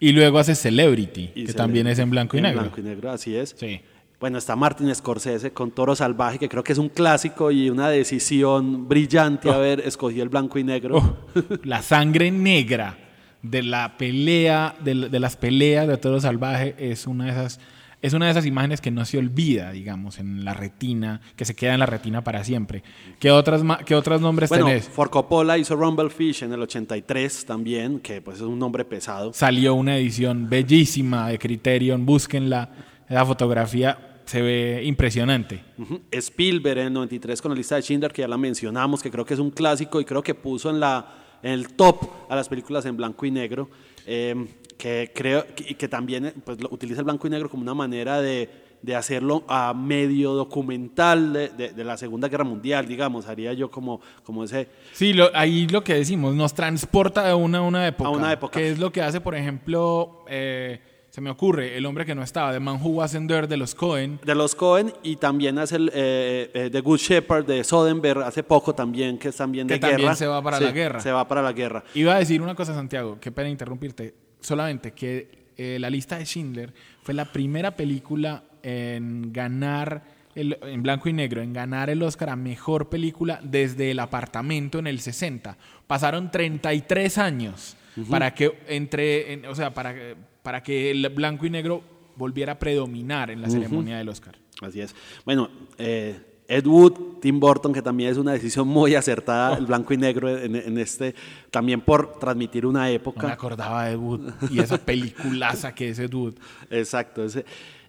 Y 0.00 0.12
luego 0.12 0.38
hace 0.38 0.54
Celebrity, 0.54 1.30
y 1.34 1.44
que 1.44 1.52
también 1.52 1.86
es 1.86 1.98
en 1.98 2.10
blanco 2.10 2.36
y 2.36 2.38
en 2.38 2.44
negro. 2.44 2.60
blanco 2.60 2.80
y 2.80 2.84
negro, 2.84 3.10
así 3.10 3.34
es. 3.34 3.54
Sí. 3.58 3.80
Bueno, 4.20 4.38
está 4.38 4.56
Martin 4.56 4.92
Scorsese 4.94 5.52
con 5.52 5.70
Toro 5.70 5.94
Salvaje, 5.94 6.38
que 6.38 6.48
creo 6.48 6.64
que 6.64 6.72
es 6.72 6.78
un 6.78 6.88
clásico 6.88 7.50
y 7.52 7.70
una 7.70 7.88
decisión 7.88 8.88
brillante 8.88 9.50
haber 9.50 9.80
escogido 9.80 10.24
el 10.24 10.28
blanco 10.28 10.58
y 10.58 10.64
negro. 10.64 10.96
Oh, 10.96 11.42
la 11.62 11.82
sangre 11.82 12.30
negra 12.30 12.98
de 13.42 13.62
la 13.62 13.96
pelea, 13.96 14.74
de, 14.80 15.08
de 15.08 15.20
las 15.20 15.36
peleas 15.36 15.86
de 15.86 15.96
Toro 15.98 16.20
Salvaje 16.20 16.74
es 16.78 17.06
una 17.06 17.26
de 17.26 17.30
esas. 17.30 17.60
Es 18.00 18.12
una 18.12 18.26
de 18.26 18.30
esas 18.30 18.46
imágenes 18.46 18.80
que 18.80 18.92
no 18.92 19.04
se 19.04 19.18
olvida, 19.18 19.72
digamos, 19.72 20.18
en 20.18 20.44
la 20.44 20.54
retina, 20.54 21.20
que 21.34 21.44
se 21.44 21.56
queda 21.56 21.74
en 21.74 21.80
la 21.80 21.86
retina 21.86 22.22
para 22.22 22.44
siempre. 22.44 22.84
¿Qué 23.18 23.32
otras, 23.32 23.62
qué 23.84 23.96
otros 23.96 24.20
nombres 24.20 24.48
Bueno, 24.48 24.66
tenés? 24.66 24.88
For 24.88 25.10
Coppola 25.10 25.58
hizo 25.58 25.74
Rumble 25.74 26.08
Fish 26.08 26.44
en 26.44 26.52
el 26.52 26.62
83 26.62 27.44
también, 27.44 27.98
que 27.98 28.22
pues 28.22 28.36
es 28.36 28.42
un 28.42 28.58
nombre 28.58 28.84
pesado. 28.84 29.32
Salió 29.32 29.74
una 29.74 29.96
edición 29.96 30.48
bellísima 30.48 31.28
de 31.28 31.38
Criterion, 31.38 32.06
búsquenla. 32.06 32.70
La 33.08 33.26
fotografía 33.26 34.08
se 34.28 34.42
ve 34.42 34.82
impresionante. 34.84 35.64
Ujú. 35.78 36.02
Spielberg 36.12 36.78
en 36.78 36.86
el 36.88 36.92
93 36.92 37.40
con 37.40 37.50
la 37.50 37.56
lista 37.56 37.76
de 37.76 37.82
Schindler, 37.82 38.12
que 38.12 38.22
ya 38.22 38.28
la 38.28 38.36
mencionamos, 38.36 39.02
que 39.02 39.10
creo 39.10 39.24
que 39.24 39.34
es 39.34 39.40
un 39.40 39.50
clásico 39.50 40.00
y 40.00 40.04
creo 40.04 40.22
que 40.22 40.34
puso 40.34 40.70
en, 40.70 40.78
la, 40.78 41.38
en 41.42 41.52
el 41.52 41.70
top 41.74 42.02
a 42.28 42.36
las 42.36 42.48
películas 42.48 42.84
en 42.84 42.96
blanco 42.96 43.24
y 43.24 43.30
negro, 43.30 43.70
eh, 44.06 44.36
que 44.78 45.10
creo 45.14 45.44
que, 45.54 45.72
y 45.72 45.74
que 45.74 45.88
también 45.88 46.32
pues, 46.44 46.56
utiliza 46.70 47.00
el 47.00 47.04
blanco 47.04 47.26
y 47.26 47.30
negro 47.30 47.50
como 47.50 47.62
una 47.62 47.74
manera 47.74 48.20
de, 48.22 48.48
de 48.80 48.94
hacerlo 48.96 49.42
a 49.48 49.74
medio 49.74 50.32
documental 50.34 51.32
de, 51.32 51.48
de- 51.48 51.72
de 51.72 51.84
la 51.84 51.96
Segunda 51.96 52.28
Guerra 52.28 52.44
Mundial, 52.44 52.86
digamos, 52.86 53.26
haría 53.26 53.52
yo 53.52 53.70
como, 53.70 54.00
como 54.22 54.44
ese... 54.44 54.68
Sí, 54.92 55.12
lo- 55.12 55.30
ahí 55.34 55.66
lo 55.66 55.82
que 55.82 55.94
decimos, 55.94 56.34
nos 56.34 56.54
transporta 56.54 57.26
de 57.26 57.34
una 57.34 57.58
a 57.58 57.62
una 57.62 57.86
época. 57.88 58.08
A 58.08 58.12
una 58.12 58.32
época. 58.32 58.58
Que 58.58 58.70
es 58.70 58.78
lo 58.78 58.92
que 58.92 59.02
hace, 59.02 59.20
por 59.20 59.34
ejemplo, 59.34 60.24
eh, 60.28 60.80
se 61.10 61.20
me 61.20 61.30
ocurre, 61.30 61.76
El 61.76 61.84
hombre 61.86 62.04
que 62.06 62.14
no 62.14 62.22
estaba, 62.22 62.52
The 62.52 62.60
Man 62.60 62.78
Who 62.80 62.90
Wasn't 62.90 63.26
There 63.28 63.48
de 63.48 63.56
los 63.56 63.74
Cohen. 63.74 64.20
De 64.24 64.36
los 64.36 64.54
Cohen 64.54 64.92
y 65.02 65.16
también 65.16 65.58
hace 65.58 65.74
el, 65.74 65.90
eh, 65.92 66.50
eh, 66.54 66.68
The 66.70 66.80
Good 66.82 66.98
Shepherd 67.00 67.46
de 67.46 67.64
Soderbergh 67.64 68.22
hace 68.22 68.44
poco 68.44 68.74
también, 68.76 69.18
que 69.18 69.30
es 69.30 69.36
también 69.36 69.66
Que 69.66 69.74
de 69.74 69.80
también 69.80 70.00
guerra. 70.02 70.14
se 70.14 70.26
va 70.28 70.40
para 70.40 70.60
la 70.60 70.70
guerra. 70.70 71.00
Se 71.00 71.10
va 71.10 71.26
para 71.26 71.42
la 71.42 71.52
guerra. 71.52 71.82
Iba 71.94 72.14
a 72.14 72.18
decir 72.20 72.40
una 72.40 72.54
cosa, 72.54 72.74
Santiago, 72.74 73.18
qué 73.20 73.32
pena 73.32 73.48
interrumpirte. 73.48 74.14
Solamente 74.40 74.92
que 74.92 75.46
eh, 75.56 75.78
la 75.80 75.90
lista 75.90 76.18
de 76.18 76.24
Schindler 76.24 76.72
fue 77.02 77.14
la 77.14 77.32
primera 77.32 77.76
película 77.76 78.44
en 78.62 79.32
ganar, 79.32 80.04
el- 80.34 80.56
en 80.62 80.82
blanco 80.82 81.08
y 81.08 81.12
negro, 81.12 81.42
en 81.42 81.52
ganar 81.52 81.90
el 81.90 82.02
Oscar 82.02 82.30
a 82.30 82.36
mejor 82.36 82.88
película 82.88 83.40
desde 83.42 83.90
el 83.90 83.98
apartamento 83.98 84.78
en 84.78 84.86
el 84.86 85.00
60. 85.00 85.56
Pasaron 85.86 86.30
33 86.30 87.18
años 87.18 87.76
para 88.10 88.32
que 88.34 88.52
entre, 88.68 89.32
en- 89.32 89.46
o 89.46 89.54
sea, 89.56 89.74
para, 89.74 89.94
para 90.42 90.62
que 90.62 90.90
el 90.92 91.08
blanco 91.08 91.46
y 91.46 91.50
negro 91.50 91.82
volviera 92.14 92.52
a 92.52 92.58
predominar 92.58 93.30
en 93.30 93.40
la 93.42 93.48
ceremonia 93.50 93.98
del 93.98 94.08
Oscar. 94.08 94.36
Así 94.62 94.80
es. 94.80 94.94
Bueno, 95.24 95.50
eh, 95.78 96.20
Ed 96.48 96.66
Wood, 96.66 96.92
Tim 97.20 97.38
Burton, 97.38 97.72
que 97.74 97.82
también 97.82 98.10
es 98.10 98.16
una 98.16 98.32
decisión 98.32 98.66
muy 98.66 98.94
acertada, 98.94 99.52
Oh. 99.52 99.58
el 99.58 99.66
blanco 99.66 99.92
y 99.92 99.98
negro 99.98 100.28
en, 100.36 100.56
en 100.56 100.78
este, 100.78 101.14
también 101.50 101.80
por 101.82 102.18
transmitir 102.18 102.64
una 102.64 102.80
No 102.80 102.84
me 102.86 102.94
época. 102.94 103.30
acordaba 103.32 103.84
de 103.84 103.92
Ed 103.92 103.98
Wood 103.98 104.20
y 104.50 104.60
esa 104.60 104.78
peliculaza 104.78 105.74
que 105.74 105.90
es 105.90 105.98
Ed 105.98 106.12
Wood. 106.14 106.34
Exacto. 106.70 107.22
ese. 107.24 107.44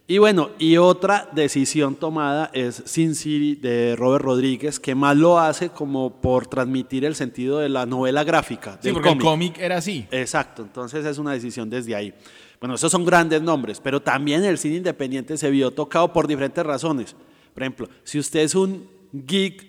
Y 0.06 0.18
bueno, 0.18 0.50
y 0.58 0.76
otra 0.76 1.28
decisión 1.32 1.94
tomada 1.94 2.50
es 2.52 2.82
Sin 2.84 3.14
City 3.14 3.54
de 3.54 3.94
Robert 3.96 4.24
Rodríguez, 4.24 4.80
que 4.80 4.94
más 4.96 5.16
lo 5.16 5.38
hace 5.38 5.68
como 5.70 6.10
por 6.20 6.48
transmitir 6.48 7.04
el 7.04 7.14
sentido 7.14 7.60
de 7.60 7.68
la 7.68 7.86
novela 7.86 8.24
gráfica. 8.24 8.72
Sí, 8.82 8.88
del 8.88 8.94
porque 8.94 9.08
cómic. 9.10 9.20
el 9.22 9.24
cómic 9.26 9.58
era 9.58 9.76
así. 9.76 10.06
Exacto, 10.10 10.62
entonces 10.62 11.06
es 11.06 11.16
una 11.18 11.30
decisión 11.32 11.70
desde 11.70 11.94
ahí. 11.94 12.12
Bueno, 12.58 12.74
esos 12.74 12.90
son 12.90 13.04
grandes 13.04 13.40
nombres, 13.40 13.80
pero 13.80 14.00
también 14.02 14.42
el 14.44 14.58
cine 14.58 14.76
independiente 14.78 15.36
se 15.38 15.48
vio 15.48 15.70
tocado 15.70 16.12
por 16.12 16.26
diferentes 16.26 16.66
razones. 16.66 17.14
Por 17.54 17.62
ejemplo, 17.62 17.88
si 18.04 18.18
usted 18.18 18.40
es 18.40 18.54
un 18.54 18.88
geek 19.12 19.68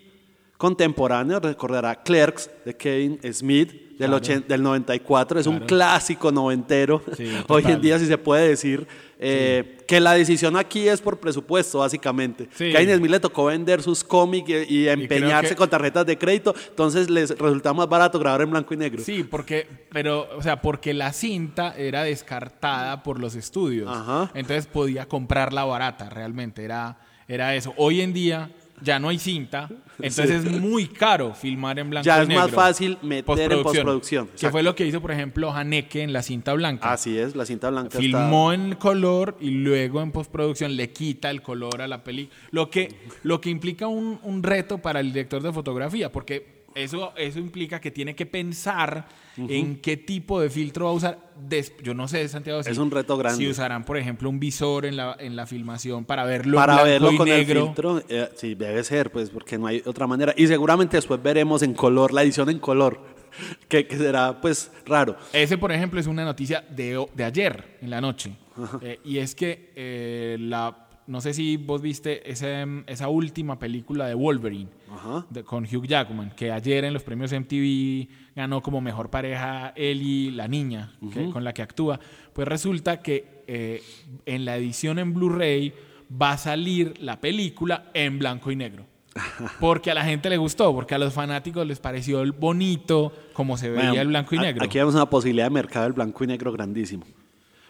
contemporáneo, 0.57 1.39
recordará 1.39 2.03
Clerks 2.03 2.49
de 2.65 2.75
Kevin 2.77 3.19
Smith 3.33 3.71
del, 3.97 4.09
Claro. 4.19 4.43
del 4.47 4.61
94, 4.63 5.39
es 5.39 5.47
un 5.47 5.59
clásico 5.61 6.31
noventero. 6.31 7.03
Sí, 7.17 7.31
Hoy 7.47 7.63
en 7.65 7.81
día, 7.81 7.97
si 7.97 8.05
se 8.05 8.17
puede 8.17 8.49
decir, 8.49 8.87
eh, 9.19 9.77
que 9.87 9.99
la 9.99 10.13
decisión 10.13 10.55
aquí 10.57 10.87
es 10.87 11.01
por 11.01 11.19
presupuesto, 11.19 11.79
básicamente. 11.79 12.47
Sí. 12.53 12.71
Kevin 12.71 12.95
Smith 12.97 13.11
le 13.11 13.19
tocó 13.19 13.45
vender 13.45 13.81
sus 13.81 14.03
cómics 14.03 14.49
y, 14.69 14.75
y 14.83 14.87
empeñarse 14.87 15.49
que- 15.49 15.55
con 15.55 15.69
tarjetas 15.69 16.05
de 16.05 16.17
crédito, 16.17 16.53
entonces 16.69 17.09
les 17.09 17.29
resulta 17.37 17.73
más 17.73 17.87
barato 17.89 18.17
grabar 18.19 18.41
en 18.41 18.51
blanco 18.51 18.73
y 18.73 18.77
negro. 18.77 19.03
Sí, 19.03 19.23
porque, 19.23 19.67
pero, 19.91 20.27
o 20.37 20.41
sea, 20.43 20.61
porque 20.61 20.93
la 20.93 21.11
cinta 21.13 21.73
era 21.75 22.03
descartada 22.03 23.01
por 23.03 23.19
los 23.19 23.33
estudios. 23.35 23.89
Ajá. 23.91 24.31
Entonces 24.35 24.67
podía 24.67 25.07
comprarla 25.07 25.63
barata, 25.65 26.09
realmente. 26.09 26.63
Era, 26.63 26.99
era 27.33 27.55
eso. 27.55 27.73
Hoy 27.77 28.01
en 28.01 28.11
día 28.13 28.51
ya 28.81 28.99
no 28.99 29.09
hay 29.09 29.19
cinta, 29.19 29.69
entonces 30.01 30.43
es 30.43 30.59
muy 30.59 30.87
caro 30.87 31.33
filmar 31.33 31.77
en 31.79 31.89
blanco 31.91 32.05
Ya 32.05 32.19
y 32.19 32.21
es 32.23 32.27
negro. 32.27 32.43
más 32.43 32.51
fácil 32.51 32.97
meter 33.01 33.51
en 33.51 33.61
postproducción, 33.63 34.29
Que 34.39 34.49
fue 34.49 34.63
lo 34.63 34.75
que 34.75 34.85
hizo, 34.85 35.01
por 35.01 35.11
ejemplo, 35.11 35.51
Haneke 35.53 36.01
en 36.01 36.13
la 36.13 36.23
cinta 36.23 36.53
blanca. 36.53 36.91
Así 36.91 37.17
es, 37.17 37.35
la 37.35 37.45
cinta 37.45 37.69
blanca 37.69 37.97
Filmó 37.99 38.51
en 38.53 38.75
color 38.75 39.37
y 39.39 39.51
luego 39.51 40.01
en 40.01 40.11
postproducción 40.11 40.75
le 40.75 40.91
quita 40.91 41.29
el 41.29 41.41
color 41.41 41.81
a 41.81 41.87
la 41.87 42.03
película. 42.03 42.35
Lo 42.51 42.69
que, 42.69 42.95
lo 43.23 43.39
que 43.39 43.49
implica 43.49 43.87
un, 43.87 44.19
un 44.23 44.43
reto 44.43 44.79
para 44.79 44.99
el 44.99 45.13
director 45.13 45.41
de 45.43 45.53
fotografía, 45.53 46.11
porque 46.11 46.60
eso, 46.75 47.13
eso 47.17 47.39
implica 47.39 47.79
que 47.81 47.91
tiene 47.91 48.15
que 48.15 48.25
pensar 48.25 49.05
en 49.37 49.77
qué 49.77 49.97
tipo 49.97 50.39
de 50.41 50.49
filtro 50.49 50.85
va 50.85 50.91
a 50.91 50.93
usar. 50.93 51.19
Des- 51.47 51.73
yo 51.81 51.93
no 51.93 52.07
sé, 52.07 52.27
Santiago, 52.27 52.61
si, 52.63 52.69
Es 52.71 52.77
un 52.77 52.91
reto 52.91 53.17
grande. 53.17 53.37
si 53.37 53.49
usarán, 53.49 53.83
por 53.85 53.97
ejemplo, 53.97 54.29
un 54.29 54.39
visor 54.39 54.85
en 54.85 54.97
la, 54.97 55.15
en 55.19 55.35
la 55.35 55.45
filmación 55.47 56.05
para 56.05 56.23
verlo 56.25 56.57
para 56.57 56.83
verlo 56.83 57.11
y 57.11 57.17
con 57.17 57.27
negro. 57.29 57.59
el 57.61 57.65
filtro. 57.67 58.03
eh, 58.09 58.29
sí, 58.35 58.55
debe 58.55 58.83
ser, 58.83 59.11
pues, 59.11 59.29
porque 59.29 59.57
no 59.57 59.67
hay 59.67 59.81
otra 59.85 60.05
manera. 60.07 60.33
Y 60.37 60.47
seguramente 60.47 60.97
después 60.97 61.21
veremos 61.21 61.63
en 61.63 61.73
color, 61.73 62.13
la 62.13 62.23
edición 62.23 62.49
en 62.49 62.59
color, 62.59 62.99
que, 63.69 63.87
que 63.87 63.97
será, 63.97 64.39
pues, 64.41 64.71
raro. 64.85 65.15
Ese, 65.33 65.57
por 65.57 65.71
ejemplo, 65.71 65.99
es 65.99 66.07
una 66.07 66.23
noticia 66.25 66.63
de, 66.69 67.05
de 67.15 67.23
ayer 67.23 67.77
en 67.81 67.89
la 67.89 68.01
noche. 68.01 68.33
Eh, 68.81 68.99
y 69.05 69.17
es 69.17 69.33
que 69.33 69.71
eh, 69.75 70.35
la, 70.39 70.89
no 71.07 71.19
sé 71.21 71.33
si 71.33 71.57
vos 71.57 71.81
viste 71.81 72.29
ese, 72.31 72.65
esa 72.87 73.09
última 73.09 73.57
película 73.59 74.07
de 74.07 74.13
Wolverine 74.13 74.69
Ajá. 74.91 75.25
de- 75.29 75.43
con 75.43 75.65
Hugh 75.65 75.85
Jackman, 75.85 76.31
que 76.35 76.51
ayer 76.51 76.85
en 76.85 76.93
los 76.93 77.03
premios 77.03 77.31
MTV 77.33 78.07
ganó 78.35 78.61
como 78.61 78.81
mejor 78.81 79.09
pareja 79.09 79.73
él 79.75 80.01
y 80.01 80.31
la 80.31 80.47
niña 80.47 80.93
que- 81.13 81.29
con 81.29 81.43
la 81.43 81.53
que 81.53 81.61
actúa. 81.61 81.99
Pues 82.33 82.47
resulta 82.47 83.01
que 83.01 83.43
eh, 83.47 83.81
en 84.25 84.45
la 84.45 84.55
edición 84.57 84.99
en 84.99 85.13
Blu-ray 85.13 85.73
va 86.21 86.31
a 86.33 86.37
salir 86.37 86.93
la 87.01 87.19
película 87.19 87.89
en 87.93 88.19
blanco 88.19 88.51
y 88.51 88.55
negro. 88.55 88.85
Porque 89.59 89.91
a 89.91 89.93
la 89.93 90.05
gente 90.05 90.29
le 90.29 90.37
gustó, 90.37 90.73
porque 90.73 90.95
a 90.95 90.97
los 90.97 91.13
fanáticos 91.13 91.67
les 91.67 91.79
pareció 91.81 92.23
bonito 92.33 93.11
como 93.33 93.57
se 93.57 93.69
veía 93.69 93.87
Bueno, 93.89 94.01
el 94.01 94.07
blanco 94.07 94.35
y 94.35 94.39
negro. 94.39 94.63
Aquí 94.63 94.77
vemos 94.77 94.95
una 94.95 95.09
posibilidad 95.09 95.47
de 95.47 95.49
mercado 95.49 95.83
del 95.83 95.91
blanco 95.93 96.23
y 96.23 96.27
negro 96.27 96.51
grandísimo. 96.53 97.03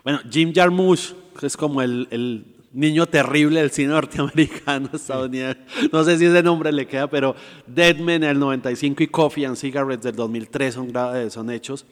Bueno, 0.04 0.20
Jim 0.30 0.54
Jarmusch, 0.54 1.14
que 1.40 1.48
es 1.48 1.58
como 1.58 1.82
el, 1.82 2.08
el 2.12 2.46
niño 2.74 3.06
terrible 3.06 3.62
del 3.62 3.72
cine 3.72 3.90
norteamericano, 3.90 4.90
estadounidense. 4.94 5.62
No 5.92 6.04
sé 6.04 6.18
si 6.18 6.26
ese 6.26 6.42
nombre 6.44 6.72
le 6.72 6.88
queda, 6.88 7.08
pero 7.08 7.36
Deadman 7.68 8.24
en 8.24 8.24
el 8.24 8.40
95 8.40 9.04
y 9.04 9.08
Coffee 9.08 9.46
and 9.46 9.56
Cigarettes 9.56 10.04
del 10.04 10.16
2003 10.16 10.74
son, 10.74 10.92
eh, 11.16 11.30
son 11.30 11.50
hechos. 11.50 11.86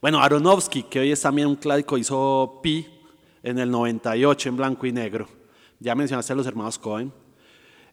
Bueno, 0.00 0.20
Aronofsky, 0.20 0.84
que 0.84 1.00
hoy 1.00 1.12
es 1.12 1.20
también 1.20 1.48
un 1.48 1.56
clásico, 1.56 1.96
hizo 1.96 2.60
Pi 2.62 2.86
en 3.42 3.58
el 3.58 3.70
98 3.70 4.48
en 4.48 4.56
blanco 4.56 4.86
y 4.86 4.92
negro. 4.92 5.28
Ya 5.80 5.94
mencionaste 5.94 6.32
a 6.32 6.36
los 6.36 6.46
hermanos 6.46 6.78
Cohen. 6.78 7.12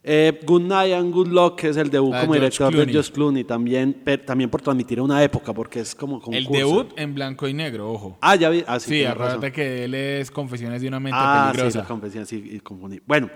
Eh, 0.04 0.40
Good 0.44 0.62
Night 0.62 0.92
and 0.94 1.12
Good 1.14 1.28
Luck, 1.28 1.54
que 1.60 1.68
es 1.68 1.76
el 1.76 1.88
debut 1.88 2.12
de 2.12 2.20
como 2.22 2.34
director 2.34 2.70
Clooney. 2.70 2.86
de 2.86 2.92
George 2.92 3.12
Clooney, 3.12 3.44
también, 3.44 3.92
per- 3.92 4.24
también 4.26 4.50
por 4.50 4.60
transmitir 4.60 5.00
una 5.00 5.22
época, 5.22 5.54
porque 5.54 5.78
es 5.80 5.94
como 5.94 6.20
concurso. 6.20 6.38
El 6.40 6.46
debut 6.52 6.92
en 6.96 7.14
blanco 7.14 7.46
y 7.46 7.54
negro, 7.54 7.92
ojo. 7.92 8.18
Ah, 8.20 8.34
ya 8.34 8.50
vi. 8.50 8.64
Ah, 8.66 8.80
sí, 8.80 8.90
Sí, 8.90 9.04
acuérdate 9.04 9.52
que 9.52 9.84
él 9.84 9.94
es 9.94 10.30
Confesiones 10.32 10.82
de 10.82 10.88
una 10.88 10.98
mente 10.98 11.16
Ah, 11.20 11.50
sí, 11.52 11.56
peligrosa. 11.58 11.78
la 11.80 11.84
confesión, 11.86 12.26
sí, 12.26 12.42
y 12.52 12.58
confundí. 12.58 13.00
Bueno, 13.06 13.30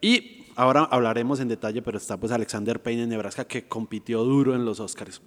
y 0.00 0.46
ahora 0.56 0.88
hablaremos 0.90 1.38
en 1.38 1.46
detalle, 1.46 1.80
pero 1.80 1.96
está 1.98 2.16
pues 2.16 2.32
Alexander 2.32 2.82
Payne 2.82 3.04
en 3.04 3.08
Nebraska, 3.10 3.44
que 3.44 3.68
compitió 3.68 4.24
duro 4.24 4.56
en 4.56 4.64
los 4.64 4.80
Oscars. 4.80 5.22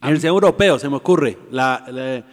En 0.00 0.08
el 0.16 0.24
europeo 0.24 0.78
se 0.78 0.88
me 0.88 0.96
ocurre 0.96 1.36
la- 1.50 1.84
la- 1.92 2.24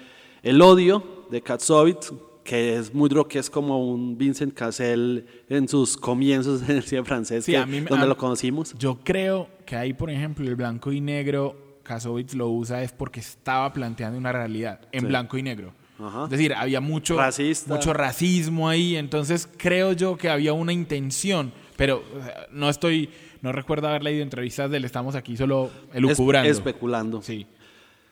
El 0.42 0.62
odio 0.62 1.26
de 1.30 1.42
Katsovitz, 1.42 2.14
que 2.50 2.76
es 2.78 2.92
muy 2.96 3.08
duro, 3.10 3.28
que 3.28 3.38
es 3.38 3.48
como 3.48 3.86
un 3.92 4.18
Vincent 4.18 4.56
Cassel 4.56 5.24
en 5.50 5.68
sus 5.68 5.96
comienzos 5.96 6.62
en 6.68 6.78
el 6.78 6.84
cine 6.84 7.04
francés, 7.04 7.46
Sí, 7.46 7.52
que- 7.52 7.58
a 7.60 7.66
mí 7.68 7.80
donde 7.82 8.06
a- 8.06 8.08
lo 8.08 8.18
conocimos. 8.18 8.74
Yo 8.80 9.00
creo 9.04 9.48
que 9.68 9.76
ahí, 9.76 9.94
por 9.94 10.10
ejemplo, 10.10 10.48
el 10.48 10.56
blanco 10.56 10.92
y 10.92 11.00
negro, 11.00 11.56
Kasovitz 11.84 12.34
lo 12.34 12.50
usa 12.50 12.82
es 12.82 12.92
porque 12.92 13.20
estaba 13.20 13.72
planteando 13.72 14.18
una 14.18 14.32
realidad 14.32 14.82
en 14.92 15.02
Sí. 15.02 15.06
blanco 15.06 15.38
y 15.38 15.44
negro. 15.44 15.74
Ajá. 16.00 16.24
Es 16.24 16.30
decir, 16.32 16.54
había 16.56 16.82
mucho, 16.82 17.18
Racista. 17.18 17.72
mucho 17.76 17.94
racismo 17.94 18.68
ahí, 18.68 18.96
entonces 18.96 19.48
creo 19.58 19.92
yo 19.94 20.18
que 20.18 20.30
había 20.30 20.54
una 20.54 20.74
intención, 20.74 21.52
pero 21.78 22.04
o 22.18 22.24
sea, 22.24 22.48
no 22.52 22.70
estoy, 22.70 23.10
no 23.44 23.52
recuerdo 23.52 23.90
haber 23.90 24.02
leído 24.04 24.24
entrevistas 24.24 24.72
de 24.72 24.78
él, 24.78 24.86
estamos 24.86 25.14
aquí 25.16 25.38
solo 25.38 25.70
elucubrando. 25.94 26.50
Es- 26.50 26.58
especulando. 26.58 27.22
Sí. 27.22 27.46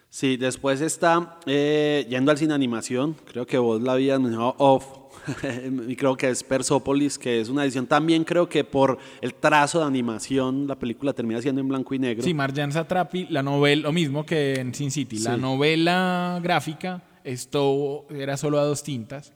Sí, 0.10 0.38
después 0.38 0.82
está 0.82 1.38
eh, 1.46 2.06
yendo 2.10 2.32
al 2.32 2.38
cine 2.38 2.54
animación, 2.54 3.16
creo 3.26 3.46
que 3.46 3.58
vos 3.58 3.82
la 3.82 3.94
habías 3.94 4.20
mencionado 4.20 4.56
off, 4.58 4.86
y 5.88 5.96
creo 5.96 6.16
que 6.16 6.30
es 6.30 6.44
Persepolis, 6.44 7.18
que 7.18 7.42
es 7.42 7.50
una 7.50 7.64
edición. 7.64 7.86
También 7.86 8.24
creo 8.24 8.48
que 8.48 8.64
por 8.64 8.98
el 9.22 9.34
trazo 9.34 9.80
de 9.80 9.86
animación 9.86 10.68
la 10.68 10.76
película 10.76 11.14
termina 11.14 11.42
siendo 11.42 11.60
en 11.60 11.68
blanco 11.68 11.94
y 11.94 12.00
negro. 12.00 12.24
Sí, 12.24 12.34
Marjan 12.34 12.72
Satrapi, 12.72 13.28
la 13.30 13.44
novela, 13.44 13.84
lo 13.84 13.92
mismo 13.92 14.26
que 14.26 14.56
en 14.56 14.74
Sin 14.74 14.92
City, 14.92 15.20
la 15.20 15.36
novela 15.36 16.40
gráfica, 16.42 17.04
esto 17.24 18.06
era 18.10 18.38
solo 18.38 18.60
a 18.60 18.64
dos 18.64 18.84
tintas, 18.84 19.34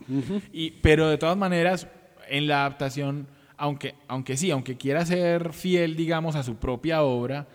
y, 0.54 0.72
pero 0.72 1.10
de 1.10 1.18
todas 1.18 1.38
maneras, 1.38 1.88
en 2.30 2.48
la 2.48 2.62
adaptación, 2.62 3.28
aunque, 3.58 3.96
aunque 4.08 4.38
sí, 4.38 4.52
aunque 4.52 4.78
quiera 4.78 5.06
ser 5.06 5.52
fiel, 5.52 5.98
digamos, 5.98 6.36
a 6.36 6.44
su 6.44 6.56
propia 6.56 7.04
obra, 7.04 7.48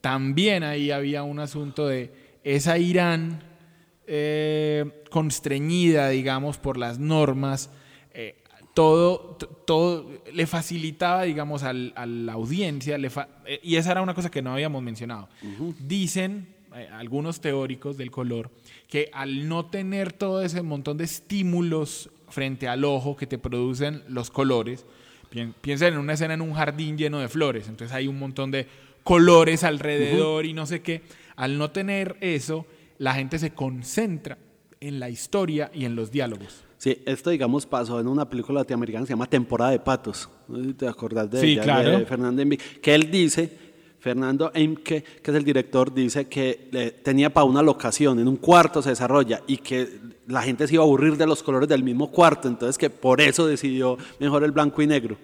también 0.00 0.64
ahí 0.64 0.90
había 0.90 1.22
un 1.22 1.38
asunto 1.38 1.86
de 1.86 2.23
esa 2.44 2.78
Irán 2.78 3.42
eh, 4.06 4.84
constreñida, 5.10 6.10
digamos, 6.10 6.58
por 6.58 6.76
las 6.76 6.98
normas, 6.98 7.70
eh, 8.12 8.36
todo, 8.74 9.18
todo 9.66 10.10
le 10.32 10.46
facilitaba, 10.46 11.22
digamos, 11.22 11.62
al- 11.62 11.92
a 11.96 12.04
la 12.06 12.32
audiencia, 12.34 12.98
le 12.98 13.08
fa- 13.08 13.28
eh, 13.46 13.60
y 13.62 13.76
esa 13.76 13.92
era 13.92 14.02
una 14.02 14.14
cosa 14.14 14.30
que 14.30 14.42
no 14.42 14.52
habíamos 14.52 14.82
mencionado. 14.82 15.28
Dicen 15.80 16.48
eh, 16.76 16.88
algunos 16.92 17.40
teóricos 17.40 17.96
del 17.96 18.10
color 18.10 18.50
que 18.88 19.08
al 19.12 19.48
no 19.48 19.66
tener 19.66 20.12
todo 20.12 20.42
ese 20.42 20.60
montón 20.62 20.96
de 20.98 21.04
estímulos 21.04 22.10
frente 22.28 22.66
al 22.68 22.84
ojo 22.84 23.16
que 23.16 23.26
te 23.28 23.38
producen 23.38 24.02
los 24.08 24.30
colores, 24.30 24.84
pien- 25.30 25.54
piensen 25.60 25.94
en 25.94 26.00
una 26.00 26.14
escena 26.14 26.34
en 26.34 26.40
un 26.42 26.52
jardín 26.54 26.98
lleno 26.98 27.20
de 27.20 27.28
flores, 27.28 27.68
entonces 27.68 27.94
hay 27.94 28.08
un 28.08 28.18
montón 28.18 28.50
de 28.50 28.66
colores 29.04 29.62
alrededor 29.64 30.46
y 30.46 30.52
no 30.52 30.66
sé 30.66 30.82
qué, 30.82 31.02
al 31.36 31.58
no 31.58 31.70
tener 31.70 32.16
eso, 32.20 32.66
la 32.98 33.14
gente 33.14 33.38
se 33.38 33.50
concentra 33.52 34.38
en 34.80 35.00
la 35.00 35.08
historia 35.10 35.70
y 35.74 35.84
en 35.84 35.96
los 35.96 36.10
diálogos. 36.10 36.62
Sí, 36.78 36.98
esto 37.06 37.30
digamos 37.30 37.64
pasó 37.66 37.98
en 38.00 38.06
una 38.08 38.28
película 38.28 38.60
latinoamericana 38.60 39.04
que 39.04 39.08
se 39.08 39.12
llama 39.14 39.26
Temporada 39.26 39.70
de 39.70 39.78
Patos. 39.78 40.28
No 40.48 40.58
sé 40.58 40.64
si 40.64 40.74
te 40.74 40.86
acordás 40.86 41.30
de 41.30 41.40
Sí, 41.40 41.52
ella, 41.52 41.62
claro. 41.62 41.98
de 41.98 42.04
Fernando 42.06 42.42
Emke, 42.42 42.58
que 42.82 42.94
él 42.94 43.10
dice, 43.10 43.50
Fernando 44.00 44.50
Emke, 44.52 45.02
que 45.22 45.30
es 45.30 45.36
el 45.36 45.44
director, 45.44 45.94
dice 45.94 46.28
que 46.28 46.68
le- 46.70 46.90
tenía 46.90 47.32
para 47.32 47.44
una 47.44 47.62
locación, 47.62 48.18
en 48.18 48.28
un 48.28 48.36
cuarto 48.36 48.82
se 48.82 48.90
desarrolla 48.90 49.40
y 49.46 49.56
que 49.56 49.88
la 50.26 50.42
gente 50.42 50.66
se 50.68 50.74
iba 50.74 50.82
a 50.82 50.86
aburrir 50.86 51.16
de 51.16 51.26
los 51.26 51.42
colores 51.42 51.68
del 51.70 51.82
mismo 51.82 52.10
cuarto, 52.10 52.48
entonces 52.48 52.76
que 52.76 52.90
por 52.90 53.22
eso 53.22 53.46
decidió 53.46 53.96
mejor 54.20 54.44
el 54.44 54.50
blanco 54.52 54.82
y 54.82 54.86
negro. 54.86 55.16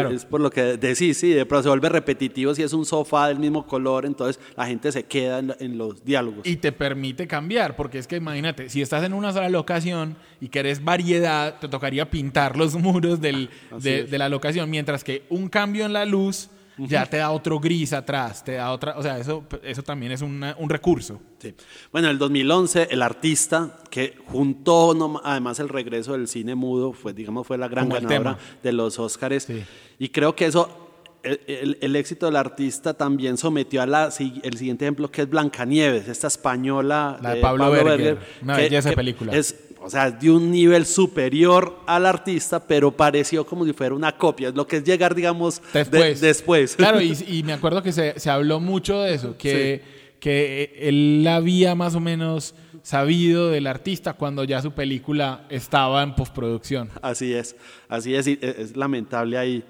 Claro. 0.00 0.10
Es 0.14 0.24
por 0.24 0.40
lo 0.40 0.50
que 0.50 0.76
decís, 0.76 1.16
sí, 1.18 1.30
de 1.30 1.46
pronto 1.46 1.64
se 1.64 1.68
vuelve 1.70 1.88
repetitivo 1.88 2.54
si 2.54 2.62
es 2.62 2.72
un 2.72 2.84
sofá 2.84 3.28
del 3.28 3.38
mismo 3.38 3.66
color, 3.66 4.04
entonces 4.06 4.40
la 4.56 4.66
gente 4.66 4.90
se 4.92 5.04
queda 5.04 5.38
en, 5.38 5.54
en 5.60 5.78
los 5.78 6.04
diálogos. 6.04 6.46
Y 6.46 6.56
te 6.56 6.72
permite 6.72 7.26
cambiar, 7.26 7.76
porque 7.76 7.98
es 7.98 8.06
que 8.06 8.16
imagínate, 8.16 8.68
si 8.68 8.82
estás 8.82 9.04
en 9.04 9.12
una 9.12 9.32
sola 9.32 9.48
locación 9.48 10.16
y 10.40 10.48
querés 10.48 10.82
variedad, 10.84 11.58
te 11.60 11.68
tocaría 11.68 12.10
pintar 12.10 12.56
los 12.56 12.74
muros 12.78 13.20
del- 13.20 13.50
Así 13.70 13.88
de, 13.88 14.04
de 14.04 14.18
la 14.18 14.28
locación, 14.28 14.68
mientras 14.70 15.04
que 15.04 15.22
un 15.30 15.48
cambio 15.48 15.84
en 15.86 15.92
la 15.92 16.04
luz 16.04 16.48
ya 16.78 17.06
te 17.06 17.18
da 17.18 17.30
otro 17.30 17.60
gris 17.60 17.92
atrás, 17.92 18.42
te 18.44 18.52
da 18.54 18.72
otra, 18.72 18.96
o 18.98 19.02
sea, 19.02 19.18
eso, 19.18 19.44
eso 19.62 19.82
también 19.82 20.12
es 20.12 20.22
una- 20.22 20.56
un 20.58 20.68
recurso. 20.68 21.20
Sí. 21.38 21.54
Bueno, 21.92 22.08
en 22.08 22.12
el 22.12 22.18
2011, 22.18 22.88
el 22.90 23.02
artista 23.02 23.78
que 23.90 24.16
juntó 24.26 24.94
no- 24.94 25.20
además 25.24 25.60
el 25.60 25.68
regreso 25.68 26.12
del 26.12 26.26
cine 26.28 26.54
mudo, 26.54 26.92
fue, 26.92 27.12
digamos, 27.12 27.46
fue 27.46 27.58
la 27.58 27.68
gran 27.68 27.88
Como 27.88 28.00
ganadora 28.00 28.38
de 28.62 28.72
los 28.72 28.98
Óscares. 28.98 29.44
Sí. 29.44 29.62
Y 29.98 30.08
creo 30.08 30.34
que 30.34 30.46
eso, 30.46 30.83
el, 31.24 31.40
el- 31.46 31.78
el 31.80 31.96
éxito 31.96 32.26
del 32.26 32.36
artista 32.36 32.94
también 32.94 33.36
sometió 33.36 33.82
a 33.82 33.86
la, 33.86 34.10
si- 34.10 34.40
el 34.42 34.56
siguiente 34.56 34.84
ejemplo, 34.84 35.10
que 35.10 35.22
es 35.22 35.28
Blancanieves, 35.30 36.08
esta 36.08 36.26
española 36.26 37.18
La 37.22 37.34
de 37.34 37.40
Pablo 37.40 37.70
Berger, 37.70 38.18
una 38.42 38.56
belleza 38.56 38.92
película. 38.92 39.32
Es, 39.34 39.56
o 39.80 39.90
sea, 39.90 40.10
de 40.10 40.30
un 40.30 40.50
nivel 40.50 40.86
superior 40.86 41.80
al 41.86 42.06
artista, 42.06 42.66
pero 42.66 42.90
pareció 42.90 43.44
como 43.44 43.64
si 43.66 43.72
fuera 43.74 43.94
una 43.94 44.16
copia. 44.16 44.48
Es 44.48 44.54
lo 44.54 44.66
que 44.66 44.76
es 44.76 44.84
llegar, 44.84 45.14
digamos, 45.14 45.60
de- 45.72 45.80
Después. 45.84 46.20
después. 46.20 46.76
Claro, 46.76 47.00
y, 47.02 47.12
y 47.28 47.42
me 47.42 47.52
acuerdo 47.52 47.82
que 47.82 47.92
se, 47.92 48.18
se 48.18 48.30
habló 48.30 48.60
mucho 48.60 49.02
de 49.02 49.14
eso, 49.14 49.36
que, 49.36 49.82
que 50.20 50.74
él 50.78 51.26
había 51.28 51.74
más 51.74 51.94
o 51.94 52.00
menos 52.00 52.54
sabido 52.82 53.48
del 53.50 53.66
artista 53.66 54.12
cuando 54.14 54.44
ya 54.44 54.60
su 54.62 54.72
película 54.72 55.44
estaba 55.48 56.02
en 56.02 56.14
postproducción. 56.14 56.90
Así 57.02 57.32
es, 57.34 57.56
así 57.88 58.14
es, 58.14 58.26
y 58.26 58.38
es, 58.40 58.58
es 58.58 58.76
lamentable 58.76 59.36
ahí. 59.38 59.64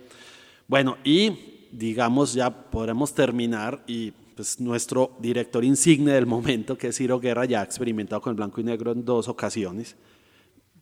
Bueno, 0.66 0.96
y 1.04 1.68
digamos 1.72 2.34
ya 2.34 2.50
podremos 2.50 3.14
terminar 3.14 3.82
y 3.86 4.12
pues 4.36 4.58
nuestro 4.60 5.12
director 5.20 5.64
insigne 5.64 6.12
del 6.12 6.26
momento, 6.26 6.76
que 6.76 6.88
es 6.88 6.96
Ciro 6.96 7.20
Guerra, 7.20 7.44
ya 7.44 7.60
ha 7.60 7.64
experimentado 7.64 8.20
con 8.20 8.30
el 8.30 8.36
blanco 8.36 8.60
y 8.60 8.64
negro 8.64 8.90
en 8.92 9.04
dos 9.04 9.28
ocasiones, 9.28 9.96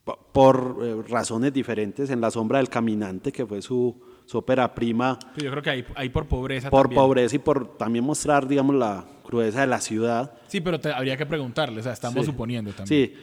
po- 0.03 0.17
por 0.31 0.79
eh, 0.81 0.95
razones 1.07 1.53
diferentes, 1.53 2.09
en 2.09 2.19
La 2.21 2.31
sombra 2.31 2.57
del 2.57 2.69
caminante, 2.69 3.31
que 3.31 3.45
fue 3.45 3.61
su, 3.61 3.95
su 4.25 4.37
ópera 4.39 4.73
prima, 4.73 5.19
yo 5.37 5.51
creo 5.51 5.61
que 5.61 5.69
ahí, 5.69 5.85
ahí 5.95 6.09
por 6.09 6.25
pobreza 6.27 6.69
por 6.71 6.83
también. 6.87 7.01
pobreza 7.01 7.35
y 7.35 7.39
por 7.39 7.77
también 7.77 8.03
mostrar, 8.05 8.47
digamos, 8.47 8.75
la 8.75 9.05
crudeza 9.23 9.61
de 9.61 9.67
la 9.67 9.79
ciudad. 9.81 10.33
Sí, 10.47 10.59
pero 10.61 10.79
te- 10.79 10.91
habría 10.91 11.15
que 11.15 11.25
preguntarle, 11.27 11.79
o 11.79 11.83
sea, 11.83 11.93
estamos 11.93 12.25
Sí. 12.25 12.31
suponiendo 12.31 12.71
también. 12.71 13.11
Sí, 13.11 13.13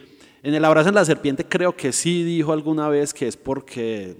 en 0.43 0.53
el 0.53 0.63
abrazo 0.63 0.89
en 0.89 0.95
la 0.95 1.03
serpiente 1.05 1.43
creo 1.45 1.75
que 1.75 1.91
sí 1.91 2.23
dijo 2.23 2.53
alguna 2.53 2.87
vez 2.87 3.13
que 3.13 3.27
es 3.27 3.35
porque 3.35 4.15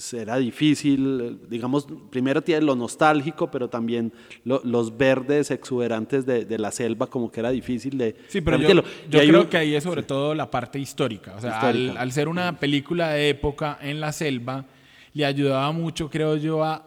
pues, 0.00 0.14
era 0.14 0.38
difícil, 0.38 1.40
digamos, 1.50 1.86
primero 2.10 2.42
tiene 2.42 2.62
lo 2.64 2.74
nostálgico, 2.74 3.50
pero 3.50 3.68
también 3.68 4.12
lo- 4.44 4.62
los 4.64 4.96
verdes 4.96 5.50
exuberantes 5.50 6.24
de, 6.24 6.46
de 6.46 6.58
la 6.58 6.70
selva, 6.70 7.06
como 7.08 7.30
que 7.30 7.40
era 7.40 7.50
difícil 7.50 7.98
de... 7.98 8.16
Sí, 8.28 8.40
pero 8.40 8.56
yo, 8.56 8.68
yo 9.10 9.20
creo 9.20 9.40
un- 9.42 9.46
que 9.48 9.58
ahí 9.58 9.74
es 9.74 9.84
sobre 9.84 10.02
todo 10.02 10.34
la 10.34 10.50
parte 10.50 10.78
histórica. 10.78 11.34
O 11.36 11.40
sea, 11.40 11.50
Histórica. 11.56 11.92
Al, 11.92 11.98
al 11.98 12.12
ser 12.12 12.28
una 12.28 12.58
película 12.58 13.10
de 13.10 13.28
época 13.28 13.78
en 13.82 14.00
la 14.00 14.12
selva, 14.12 14.64
le 15.12 15.26
ayudaba 15.26 15.70
mucho, 15.72 16.08
creo 16.08 16.36
yo, 16.36 16.64
a, 16.64 16.82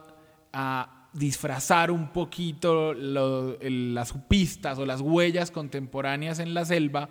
a 0.51 1.09
disfrazar 1.13 1.91
un 1.91 2.07
poquito 2.11 2.93
lo- 2.95 3.59
el- 3.61 3.93
las 3.93 4.13
pistas 4.27 4.79
o 4.79 4.85
las 4.87 5.01
huellas 5.01 5.51
contemporáneas 5.51 6.39
en 6.39 6.55
la 6.55 6.65
selva 6.65 7.09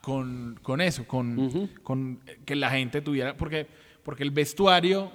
con, 0.00 0.58
con 0.62 0.80
eso, 0.80 1.06
con, 1.06 1.68
con 1.82 2.20
que 2.46 2.56
la 2.56 2.70
gente 2.70 3.02
tuviera... 3.02 3.36
Porque, 3.36 3.66
porque 4.02 4.22
el 4.22 4.30
vestuario, 4.30 5.12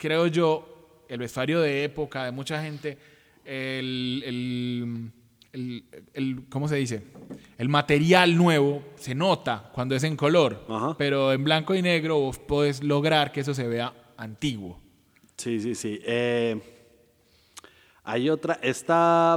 creo 0.00 0.26
yo, 0.28 1.04
el 1.10 1.18
vestuario 1.18 1.60
de 1.60 1.84
época 1.84 2.24
de 2.24 2.30
mucha 2.32 2.62
gente, 2.62 2.96
el, 3.44 4.22
el- 4.24 5.10
el- 5.52 5.84
el- 6.14 6.44
¿cómo 6.48 6.68
se 6.68 6.76
dice? 6.76 7.02
El 7.58 7.68
material 7.68 8.34
nuevo 8.36 8.82
se 8.96 9.14
nota 9.14 9.70
cuando 9.74 9.94
es 9.94 10.02
en 10.04 10.16
color, 10.16 10.64
Ajá. 10.70 10.96
pero 10.96 11.32
en 11.34 11.44
blanco 11.44 11.74
y 11.74 11.82
negro 11.82 12.18
vos 12.18 12.38
podés 12.38 12.82
lograr 12.82 13.30
que 13.30 13.40
eso 13.40 13.52
se 13.52 13.68
vea 13.68 13.92
antiguo. 14.16 14.80
Sí, 15.36 15.60
sí, 15.60 15.74
sí. 15.74 16.00
Eh, 16.04 16.58
hay 18.04 18.30
otra, 18.30 18.58
esta, 18.62 19.36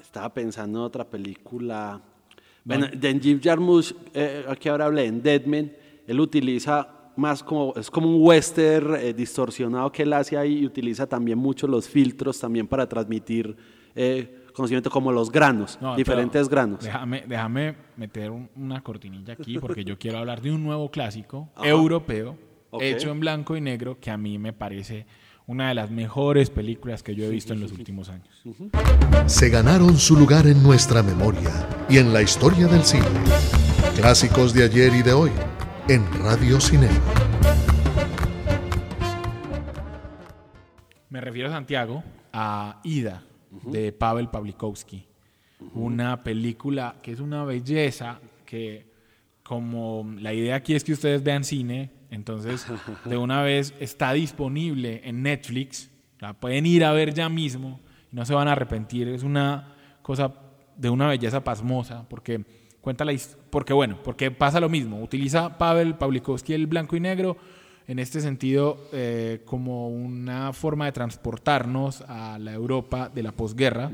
estaba 0.00 0.34
pensando 0.34 0.80
en 0.80 0.84
otra 0.84 1.04
película. 1.08 2.00
Bueno, 2.64 2.88
de 2.92 3.20
Jim 3.20 3.40
Jarmusch, 3.42 3.92
eh, 4.14 4.44
aquí 4.48 4.68
ahora 4.68 4.86
hablé, 4.86 5.06
en 5.06 5.22
Deadman, 5.22 5.72
él 6.08 6.20
utiliza 6.20 6.88
más 7.16 7.42
como, 7.42 7.74
es 7.76 7.90
como 7.90 8.08
un 8.08 8.16
western 8.26 8.96
eh, 8.96 9.12
distorsionado 9.12 9.90
que 9.92 10.02
él 10.02 10.12
hace 10.12 10.36
ahí 10.36 10.58
y 10.60 10.66
utiliza 10.66 11.06
también 11.06 11.38
mucho 11.38 11.66
los 11.66 11.88
filtros 11.88 12.38
también 12.40 12.66
para 12.66 12.88
transmitir 12.88 13.56
eh, 13.94 14.46
conocimiento 14.54 14.90
como 14.90 15.12
los 15.12 15.30
granos, 15.30 15.78
No, 15.80 15.96
diferentes 15.96 16.48
granos. 16.48 16.82
Déjame, 16.82 17.24
déjame 17.26 17.74
meter 17.96 18.30
un- 18.30 18.48
una 18.56 18.82
cortinilla 18.82 19.34
aquí 19.34 19.58
porque 19.58 19.84
yo 19.84 19.98
quiero 19.98 20.18
hablar 20.18 20.40
de 20.40 20.50
un 20.52 20.62
nuevo 20.62 20.90
clásico 20.90 21.50
europeo 21.62 22.36
hecho 22.80 23.10
en 23.10 23.20
blanco 23.20 23.56
y 23.56 23.60
negro 23.60 23.98
que 24.00 24.10
a 24.10 24.16
mí 24.16 24.38
me 24.38 24.52
parece 24.54 25.04
una 25.46 25.68
de 25.68 25.74
las 25.74 25.90
mejores 25.90 26.48
películas 26.50 27.02
que 27.02 27.14
yo 27.14 27.24
he 27.24 27.28
visto 27.28 27.52
en 27.52 27.60
los 27.60 27.72
últimos 27.72 28.08
años. 28.08 28.28
Se 29.26 29.48
ganaron 29.50 29.98
su 29.98 30.16
lugar 30.16 30.46
en 30.46 30.62
nuestra 30.62 31.02
memoria 31.02 31.50
y 31.90 31.98
en 31.98 32.12
la 32.12 32.22
historia 32.22 32.66
del 32.68 32.82
cine. 32.84 33.04
Clásicos 33.96 34.54
de 34.54 34.64
ayer 34.64 34.94
y 34.94 35.02
de 35.02 35.12
hoy 35.12 35.30
en 35.88 36.06
Radio 36.22 36.60
Cinema. 36.60 36.94
Me 41.10 41.20
refiero, 41.20 41.50
Santiago, 41.50 42.02
a 42.32 42.80
Ida, 42.84 43.24
de 43.66 43.92
Pavel 43.92 44.28
Pawlikowski. 44.28 45.06
Una 45.74 46.22
película 46.22 46.96
que 47.02 47.12
es 47.12 47.20
una 47.20 47.44
belleza, 47.44 48.20
que 48.46 48.86
como 49.42 50.14
la 50.18 50.32
idea 50.32 50.56
aquí 50.56 50.74
es 50.74 50.84
que 50.84 50.92
ustedes 50.92 51.22
vean 51.22 51.44
cine, 51.44 51.90
entonces 52.10 52.66
de 53.04 53.16
una 53.16 53.42
vez 53.42 53.74
está 53.80 54.12
disponible 54.12 55.00
en 55.04 55.22
Netflix, 55.22 55.90
la 56.20 56.32
pueden 56.34 56.66
ir 56.66 56.84
a 56.84 56.92
ver 56.92 57.12
ya 57.12 57.28
mismo, 57.28 57.80
y 58.10 58.16
no 58.16 58.24
se 58.24 58.34
van 58.34 58.48
a 58.48 58.52
arrepentir, 58.52 59.08
es 59.08 59.24
una 59.24 59.74
cosa 60.02 60.32
de 60.76 60.90
una 60.90 61.08
belleza 61.08 61.42
pasmosa, 61.42 62.08
porque 62.08 62.61
cuenta 62.82 63.04
la 63.06 63.16
porque 63.48 63.72
bueno, 63.72 63.98
porque 64.04 64.30
pasa 64.30 64.60
lo 64.60 64.68
mismo, 64.68 65.02
utiliza 65.02 65.56
Pavel 65.56 65.94
Pawlikowski 65.94 66.52
el 66.52 66.66
blanco 66.66 66.96
y 66.96 67.00
negro, 67.00 67.38
en 67.86 67.98
este 67.98 68.20
sentido 68.20 68.88
eh, 68.92 69.40
como 69.44 69.88
una 69.88 70.52
forma 70.52 70.86
de 70.86 70.92
transportarnos 70.92 72.02
a 72.02 72.38
la 72.38 72.52
Europa 72.52 73.08
de 73.08 73.22
la 73.22 73.32
posguerra, 73.32 73.90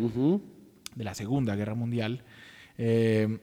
de 0.95 1.05
la 1.05 1.15
Segunda 1.15 1.55
Guerra 1.55 1.75
Mundial. 1.75 2.25
Eh, 2.77 3.39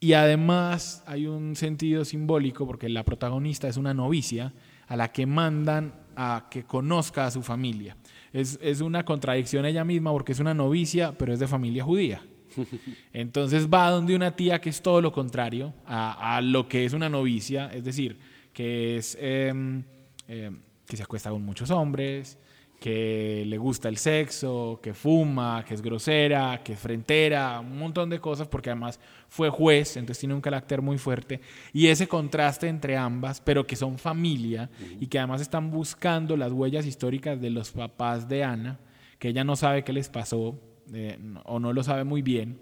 y 0.00 0.12
además 0.12 1.02
hay 1.06 1.26
un 1.26 1.56
sentido 1.56 2.04
simbólico 2.04 2.66
porque 2.66 2.88
la 2.88 3.04
protagonista 3.04 3.68
es 3.68 3.76
una 3.76 3.94
novicia 3.94 4.54
a 4.86 4.96
la 4.96 5.12
que 5.12 5.26
mandan 5.26 5.92
a 6.16 6.46
que 6.50 6.64
conozca 6.64 7.26
a 7.26 7.30
su 7.30 7.42
familia. 7.42 7.96
Es, 8.32 8.58
es 8.62 8.80
una 8.80 9.04
contradicción 9.04 9.66
ella 9.66 9.84
misma 9.84 10.12
porque 10.12 10.32
es 10.32 10.40
una 10.40 10.54
novicia, 10.54 11.12
pero 11.18 11.32
es 11.32 11.40
de 11.40 11.48
familia 11.48 11.84
judía. 11.84 12.22
Entonces 13.12 13.68
va 13.68 13.90
donde 13.90 14.14
una 14.14 14.34
tía 14.34 14.60
que 14.60 14.70
es 14.70 14.82
todo 14.82 15.00
lo 15.00 15.12
contrario 15.12 15.74
a, 15.86 16.40
lo 16.42 16.68
que 16.68 16.84
es 16.84 16.92
una 16.92 17.08
novicia, 17.08 17.70
es 17.72 17.84
decir, 17.84 18.18
que 18.52 18.96
es 18.96 19.16
em, 19.20 19.82
em, 20.26 20.58
que 20.86 20.96
se 20.96 21.02
acuesta 21.02 21.30
con 21.30 21.42
muchos 21.42 21.70
hombres, 21.70 22.38
que 22.80 23.44
le 23.46 23.58
gusta 23.58 23.88
el 23.88 23.96
sexo, 23.96 24.78
que 24.82 24.94
fuma, 24.94 25.64
que 25.66 25.74
es 25.74 25.82
grosera, 25.82 26.62
que 26.62 26.74
es 26.74 26.78
frentera, 26.78 27.58
un 27.60 27.76
montón 27.76 28.08
de 28.08 28.20
cosas, 28.20 28.46
porque 28.46 28.70
además 28.70 29.00
fue 29.28 29.50
juez, 29.50 29.96
entonces 29.96 30.20
tiene 30.20 30.34
un 30.34 30.40
carácter 30.40 30.80
muy 30.80 30.96
fuerte. 30.96 31.40
Y 31.72 31.88
ese 31.88 32.06
contraste 32.06 32.68
entre 32.68 32.96
ambas, 32.96 33.40
pero 33.40 33.66
que 33.66 33.74
son 33.74 33.98
familia 33.98 34.70
y 35.00 35.08
que 35.08 35.18
además 35.18 35.40
están 35.40 35.70
buscando 35.70 36.36
las 36.36 36.52
huellas 36.52 36.86
históricas 36.86 37.40
de 37.40 37.50
los 37.50 37.72
papás 37.72 38.28
de 38.28 38.44
Ana, 38.44 38.78
que 39.18 39.28
ella 39.28 39.42
no 39.42 39.56
sabe 39.56 39.82
qué 39.82 39.92
les 39.92 40.08
pasó 40.08 40.60
o 41.44 41.60
no 41.60 41.72
lo 41.72 41.82
sabe 41.82 42.04
muy 42.04 42.22
bien, 42.22 42.58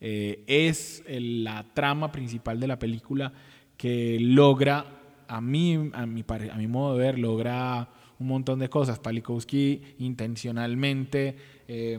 eh, 0.00 0.44
es 0.46 1.02
la 1.08 1.64
trama 1.74 2.12
principal 2.12 2.60
de 2.60 2.66
la 2.66 2.78
película 2.78 3.32
que 3.76 4.18
logra, 4.20 4.86
a 5.28 5.40
mí, 5.40 5.90
a 5.92 6.06
mi, 6.06 6.24
a 6.28 6.56
mi 6.56 6.66
modo 6.66 6.96
de 6.96 7.04
ver, 7.04 7.18
logra 7.18 7.88
un 8.18 8.28
montón 8.28 8.58
de 8.58 8.68
cosas. 8.68 8.98
Palikowski 8.98 9.82
intencionalmente 9.98 11.36
eh, 11.68 11.98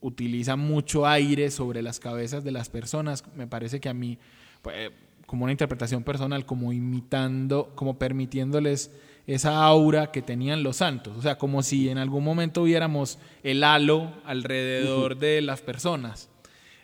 utiliza 0.00 0.56
mucho 0.56 1.06
aire 1.06 1.50
sobre 1.50 1.82
las 1.82 2.00
cabezas 2.00 2.44
de 2.44 2.52
las 2.52 2.68
personas. 2.68 3.24
Me 3.36 3.46
parece 3.46 3.80
que 3.80 3.88
a 3.88 3.94
mí, 3.94 4.18
pues, 4.62 4.90
como 5.26 5.44
una 5.44 5.52
interpretación 5.52 6.04
personal, 6.04 6.46
como 6.46 6.72
imitando, 6.72 7.72
como 7.74 7.98
permitiéndoles 7.98 8.92
esa 9.26 9.64
aura 9.64 10.12
que 10.12 10.22
tenían 10.22 10.62
los 10.62 10.76
santos. 10.76 11.16
O 11.16 11.22
sea, 11.22 11.36
como 11.36 11.62
si 11.62 11.88
en 11.88 11.98
algún 11.98 12.22
momento 12.22 12.62
viéramos 12.62 13.18
el 13.42 13.64
halo 13.64 14.12
alrededor 14.24 15.18
de 15.18 15.40
las 15.42 15.62
personas. 15.62 16.30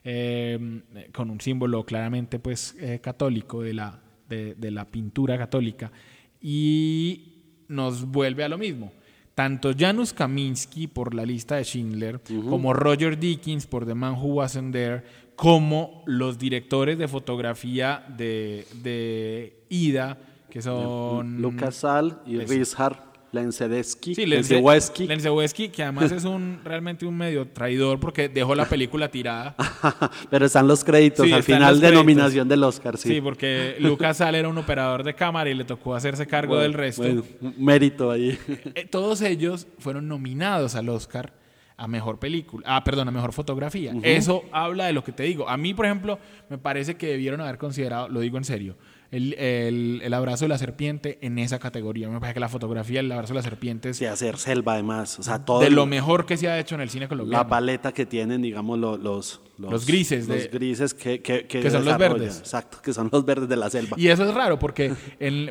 Eh, 0.05 0.81
con 1.13 1.31
un 1.31 1.41
símbolo 1.41 1.85
claramente 1.85 2.41
pues 2.41 2.75
eh, 2.81 2.99
católico 3.01 3.63
de 3.63 3.73
la, 3.73 4.01
de, 4.29 4.71
la 4.71 4.85
pintura 4.85 5.39
católica. 5.39 5.93
Y 6.41 7.35
nos 7.69 8.05
vuelve 8.05 8.43
a 8.43 8.49
lo 8.49 8.59
mismo. 8.59 8.93
Tanto 9.35 9.73
Janusz 9.77 10.13
Kaminski 10.13 10.89
por 10.89 11.15
la 11.15 11.25
lista 11.25 11.57
de 11.57 11.65
Schindler, 11.65 12.21
como 12.51 12.75
Roger 12.75 13.19
Dickens 13.19 13.67
por 13.67 13.87
The 13.87 13.95
Man 13.95 14.15
Who 14.15 14.35
Wasn't 14.35 14.73
There, 14.73 15.03
como 15.37 16.03
los 16.07 16.39
directores 16.39 16.99
de 16.99 17.09
fotografía 17.09 18.05
de, 18.15 18.67
de 18.83 19.65
Ida, 19.71 20.19
que 20.53 20.61
son... 20.61 21.41
Lucas 21.41 21.77
Sal 21.77 22.21
y 22.27 22.39
Richard 22.39 22.99
Lenzeweski. 23.33 24.15
Sí, 24.15 24.27
Lenzeweski. 24.27 25.71
que 25.71 25.83
además 25.83 26.13
es 26.13 26.25
un 26.25 26.61
realmente 26.63 27.07
un 27.07 27.17
medio 27.17 27.49
traidor 27.49 27.99
porque 27.99 28.29
dejó 28.29 28.55
la 28.55 28.67
película 28.67 29.11
tirada. 29.11 29.57
Pero 30.31 30.45
están 30.45 30.69
los 30.69 30.85
créditos 30.85 31.33
al 31.33 31.43
final 31.43 31.81
de 31.81 31.93
nominación 31.93 32.47
del 32.49 32.63
Oscar, 32.65 32.99
sí. 32.99 33.09
Sí, 33.09 33.21
porque 33.23 33.77
Lucas 33.79 34.19
Sal 34.19 34.35
era 34.35 34.47
un 34.47 34.59
operador 34.59 35.05
de 35.05 35.15
cámara 35.15 35.49
y 35.49 35.55
le 35.55 35.65
tocó 35.65 35.95
hacerse 35.95 36.27
cargo 36.27 36.59
del 36.59 36.75
resto. 36.75 37.03
Bueno, 37.03 37.25
mérito 37.57 38.11
ahí. 38.11 38.39
Eh, 38.75 38.87
todos 38.87 39.23
ellos 39.23 39.67
fueron 39.79 40.09
nominados 40.09 40.75
al 40.75 40.89
Oscar 40.91 41.33
a 41.77 41.89
mejor 41.89 42.19
película, 42.19 42.65
ah, 42.67 42.85
perdón, 42.85 43.09
a 43.09 43.11
mejor 43.11 43.33
fotografía. 43.33 43.95
Eso 44.03 44.45
habla 44.53 44.87
de 44.87 44.93
lo 44.93 45.03
que 45.03 45.13
te 45.13 45.23
digo. 45.25 45.49
A 45.49 45.57
mí, 45.57 45.73
por 45.75 45.87
ejemplo, 45.87 46.19
me 46.49 46.59
parece 46.59 46.97
que 46.97 47.07
debieron 47.07 47.41
haber 47.41 47.59
considerado, 47.59 48.09
lo 48.09 48.21
digo 48.21 48.37
en 48.39 48.45
serio, 48.45 48.77
el, 49.13 50.01
el, 50.03 50.15
abrazo 50.15 50.47
de 50.47 50.49
la 50.49 50.57
serpiente 50.57 51.19
en 51.21 51.39
esa 51.39 51.59
categoría. 51.59 52.09
Me 52.09 52.19
parece 52.19 52.35
que 52.35 52.41
la 52.41 52.49
fotografía 52.49 53.01
del 53.01 53.13
abrazo 53.13 53.35
de 53.35 53.41
la 53.41 53.43
serpiente 53.43 53.91
es... 53.91 53.99
Sí, 53.99 54.07
hacer 54.07 54.39
selva 54.39 54.73
además. 54.73 55.19
O 55.19 55.23
sea, 55.23 55.45
todo 55.45 55.61
de 55.61 55.69
lo 55.69 55.85
mejor 55.85 56.25
que 56.25 56.39
se 56.39 56.49
ha 56.49 56.59
hecho 56.59 56.77
en 56.77 56.81
el 56.81 56.89
cine 56.89 57.09
colombiano. 57.09 57.43
La 57.43 57.47
paleta 57.47 57.93
que 57.93 58.07
tienen, 58.07 58.41
digamos, 58.41 58.79
los... 58.79 59.43
Los, 59.59 59.87
grises. 59.87 60.27
Los 60.27 60.51
grises 60.51 60.95
que, 60.95 61.21
que, 61.21 61.47
que, 61.47 61.71
son 61.71 61.85
los 61.85 61.99
verdes. 61.99 62.39
Exacto, 62.39 62.79
que 62.83 62.93
son 62.95 63.11
los 63.13 63.25
verdes 63.25 63.49
de 63.49 63.57
la 63.57 63.69
selva. 63.69 63.97
Y 64.01 64.09
eso 64.09 64.25
es 64.25 64.35
raro 64.35 64.59
porque, 64.59 64.95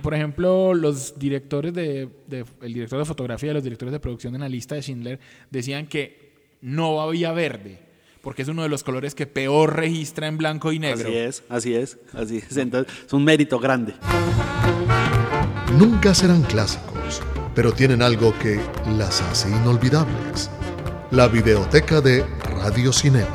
por 0.01 0.15
ejemplo, 0.15 0.73
los 0.73 1.17
directores 1.17 1.71
de, 1.73 2.09
de, 2.27 2.43
El 2.61 2.73
director 2.73 2.97
de 2.97 3.05
fotografía 3.05 3.51
y 3.51 3.53
los 3.53 3.63
directores 3.63 3.93
de 3.93 3.99
producción 3.99 4.33
en 4.35 4.41
la 4.41 4.49
lista 4.49 4.75
de 4.75 4.81
Schindler 4.81 5.19
decían 5.51 5.85
que 5.85 6.31
no 6.61 6.99
había 6.99 7.31
verde 7.31 7.90
porque 8.21 8.43
es 8.43 8.47
uno 8.47 8.63
de 8.63 8.69
los 8.69 8.83
colores 8.83 9.15
que 9.15 9.25
peor 9.25 9.75
registra 9.75 10.27
en 10.27 10.37
blanco 10.37 10.71
y 10.71 10.79
negro. 10.79 11.07
Así 11.07 11.17
es, 11.17 11.43
así 11.49 11.75
es, 11.75 11.97
así 12.13 12.37
es. 12.37 12.55
Entonces, 12.57 12.93
es 13.05 13.13
un 13.13 13.23
mérito 13.23 13.59
grande. 13.59 13.93
Nunca 15.77 16.13
serán 16.13 16.43
clásicos, 16.43 17.21
pero 17.55 17.71
tienen 17.71 18.01
algo 18.01 18.37
que 18.39 18.59
las 18.97 19.21
hace 19.21 19.49
inolvidables. 19.49 20.49
La 21.09 21.27
videoteca 21.27 21.99
de 21.99 22.25
Radio 22.43 22.93
Cinema. 22.93 23.27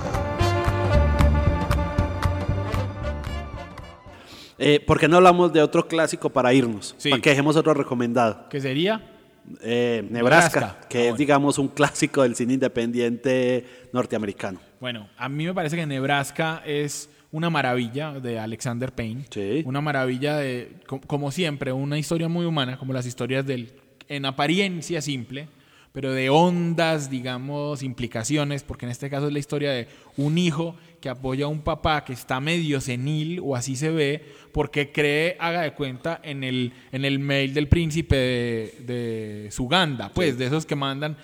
Eh, 4.58 4.80
¿Por 4.80 4.98
qué 4.98 5.08
no 5.08 5.18
hablamos 5.18 5.52
de 5.52 5.60
otro 5.62 5.86
clásico 5.86 6.30
para 6.30 6.54
irnos? 6.54 6.94
Sí. 6.96 7.10
Para 7.10 7.20
que 7.20 7.30
dejemos 7.30 7.56
otro 7.56 7.74
recomendado. 7.74 8.48
¿Qué 8.48 8.60
sería? 8.60 9.12
Eh, 9.60 10.06
Nebraska, 10.10 10.78
que 10.88 11.08
ah, 11.08 11.10
es, 11.10 11.16
digamos, 11.16 11.58
un 11.58 11.68
clásico 11.68 12.22
del 12.22 12.34
cine 12.34 12.54
independiente 12.54 13.64
norteamericano. 13.92 14.58
Bueno, 14.80 15.08
a 15.16 15.28
mí 15.28 15.46
me 15.46 15.54
parece 15.54 15.76
que 15.76 15.86
Nebraska 15.86 16.62
es 16.66 17.08
una 17.32 17.50
maravilla 17.50 18.12
de 18.12 18.38
Alexander 18.38 18.92
Payne. 18.92 19.24
Una 19.64 19.80
maravilla 19.80 20.36
de, 20.36 20.72
como 21.06 21.30
siempre, 21.30 21.72
una 21.72 21.98
historia 21.98 22.28
muy 22.28 22.44
humana, 22.44 22.78
como 22.78 22.92
las 22.92 23.06
historias 23.06 23.46
del, 23.46 23.72
en 24.08 24.26
apariencia 24.26 25.00
simple, 25.00 25.48
pero 25.92 26.12
de 26.12 26.28
hondas, 26.28 27.08
digamos, 27.08 27.82
implicaciones, 27.82 28.62
porque 28.64 28.84
en 28.84 28.92
este 28.92 29.08
caso 29.08 29.28
es 29.28 29.32
la 29.32 29.38
historia 29.38 29.72
de 29.72 29.88
un 30.18 30.36
hijo 30.36 30.76
que 31.00 31.08
apoya 31.08 31.46
a 31.46 31.48
un 31.48 31.62
papá 31.62 32.04
que 32.04 32.12
está 32.12 32.38
medio 32.38 32.82
senil, 32.82 33.40
o 33.42 33.56
así 33.56 33.76
se 33.76 33.90
ve, 33.90 34.22
porque 34.52 34.92
cree, 34.92 35.36
haga 35.40 35.62
de 35.62 35.72
cuenta, 35.72 36.20
en 36.22 36.44
el, 36.44 36.74
en 36.92 37.06
el 37.06 37.18
mail 37.18 37.54
del 37.54 37.68
príncipe 37.68 38.16
de, 38.16 38.74
de 38.86 39.50
Suganda, 39.50 40.10
pues, 40.14 40.36
de 40.36 40.46
esos 40.46 40.66
que 40.66 40.76
mandan, 40.76 41.16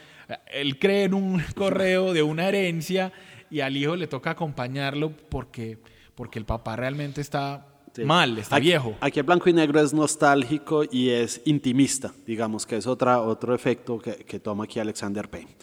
él 0.53 0.79
cree 0.79 1.05
en 1.05 1.15
un 1.15 1.43
correo 1.55 2.13
de 2.13 2.23
una 2.23 2.49
herencia 2.49 3.13
y 3.53 3.61
al 3.61 3.77
hijo 3.77 3.95
le 3.95 4.07
toca 4.07 4.31
acompañarlo 4.31 5.13
porque, 5.29 5.79
porque 6.15 6.39
el 6.39 6.47
papá 6.47 6.75
realmente 6.75 7.21
está 7.21 7.67
mal, 8.03 8.39
está 8.39 8.59
viejo. 8.59 8.97
Aquí 9.01 9.21
el 9.21 9.27
blanco 9.27 9.51
y 9.51 9.53
negro 9.53 9.79
es 9.79 9.93
nostálgico 9.93 10.85
y 10.91 11.11
es 11.11 11.43
intimista, 11.45 12.13
digamos, 12.27 12.65
que 12.65 12.77
es 12.79 12.87
otra, 12.87 13.21
otro 13.21 13.55
efecto 13.55 13.99
que, 13.99 14.17
que 14.17 14.41
toma 14.41 14.65
aquí 14.65 14.81
Alexander 14.81 15.29
Payne. 15.29 15.55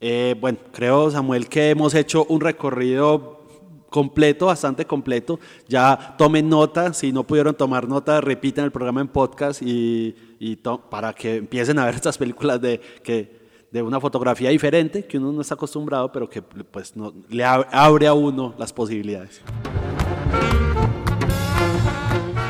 Eh, 0.00 0.36
bueno, 0.38 0.58
creo, 0.70 1.10
Samuel, 1.10 1.48
que 1.48 1.70
hemos 1.70 1.94
hecho 1.94 2.26
un 2.26 2.42
recorrido 2.42 3.40
completo, 3.88 4.46
bastante 4.46 4.84
completo. 4.84 5.40
Ya 5.66 6.14
tomen 6.18 6.46
nota, 6.46 6.92
si 6.92 7.10
no 7.10 7.26
pudieron 7.26 7.54
tomar 7.54 7.88
nota, 7.88 8.20
repiten 8.20 8.64
el 8.64 8.70
programa 8.70 9.00
en 9.00 9.08
podcast 9.08 9.62
y, 9.62 10.14
y 10.38 10.56
para 10.56 11.14
que 11.14 11.36
empiecen 11.36 11.78
a 11.78 11.86
ver 11.86 11.94
estas 11.94 12.18
películas 12.18 12.60
de 12.60 12.80
que 13.02 13.39
de 13.70 13.82
una 13.82 14.00
fotografía 14.00 14.50
diferente 14.50 15.04
que 15.04 15.18
uno 15.18 15.32
no 15.32 15.40
está 15.42 15.54
acostumbrado, 15.54 16.10
pero 16.10 16.28
que 16.28 16.42
pues 16.42 16.96
no, 16.96 17.14
le 17.28 17.44
abre 17.44 18.06
a 18.06 18.14
uno 18.14 18.54
las 18.58 18.72
posibilidades. 18.72 19.40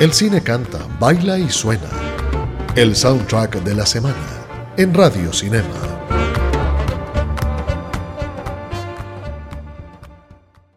El 0.01 0.13
cine 0.13 0.43
canta, 0.43 0.79
baila 0.99 1.39
y 1.39 1.51
suena. 1.51 1.91
El 2.75 2.97
soundtrack 2.97 3.63
de 3.63 3.75
la 3.75 3.85
semana 3.85 4.47
en 4.77 4.95
Radio 4.95 5.33
Cinema. 5.33 5.69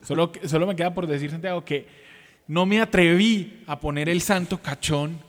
Solo, 0.01 0.31
solo 0.45 0.67
me 0.67 0.75
queda 0.75 0.93
por 0.93 1.07
decir, 1.07 1.31
Santiago, 1.31 1.63
que 1.63 2.02
no 2.47 2.65
me 2.65 2.81
atreví 2.81 3.63
a 3.67 3.79
poner 3.79 4.09
el 4.09 4.21
santo 4.21 4.57
cachón 4.57 5.19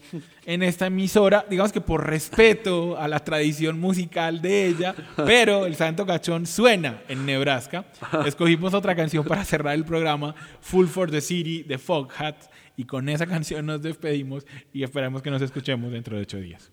en 0.47 0.63
esta 0.63 0.87
emisora, 0.87 1.45
digamos 1.49 1.73
que 1.73 1.81
por 1.81 2.07
respeto 2.07 2.99
a 2.99 3.09
la 3.09 3.21
tradición 3.21 3.81
musical 3.81 4.43
de 4.43 4.67
ella, 4.67 4.95
pero 5.17 5.67
el 5.67 5.75
Santo 5.75 6.07
Cachón 6.07 6.47
suena 6.47 7.03
en 7.09 7.25
Nebraska. 7.25 7.87
Escogimos 8.27 8.75
otra 8.75 8.95
canción 8.95 9.25
para 9.25 9.45
cerrar 9.45 9.75
el 9.75 9.85
programa, 9.85 10.35
Full 10.61 10.87
for 10.87 11.11
the 11.11 11.21
City 11.21 11.63
de 11.63 11.79
Foghat, 11.79 12.37
y 12.77 12.85
con 12.85 13.09
esa 13.09 13.27
canción 13.27 13.67
nos 13.67 13.83
despedimos 13.83 14.47
y 14.73 14.83
esperamos 14.83 15.23
que 15.23 15.31
nos 15.31 15.43
escuchemos 15.43 15.93
dentro 15.93 16.17
de 16.17 16.23
ocho 16.23 16.39
días. 16.39 16.71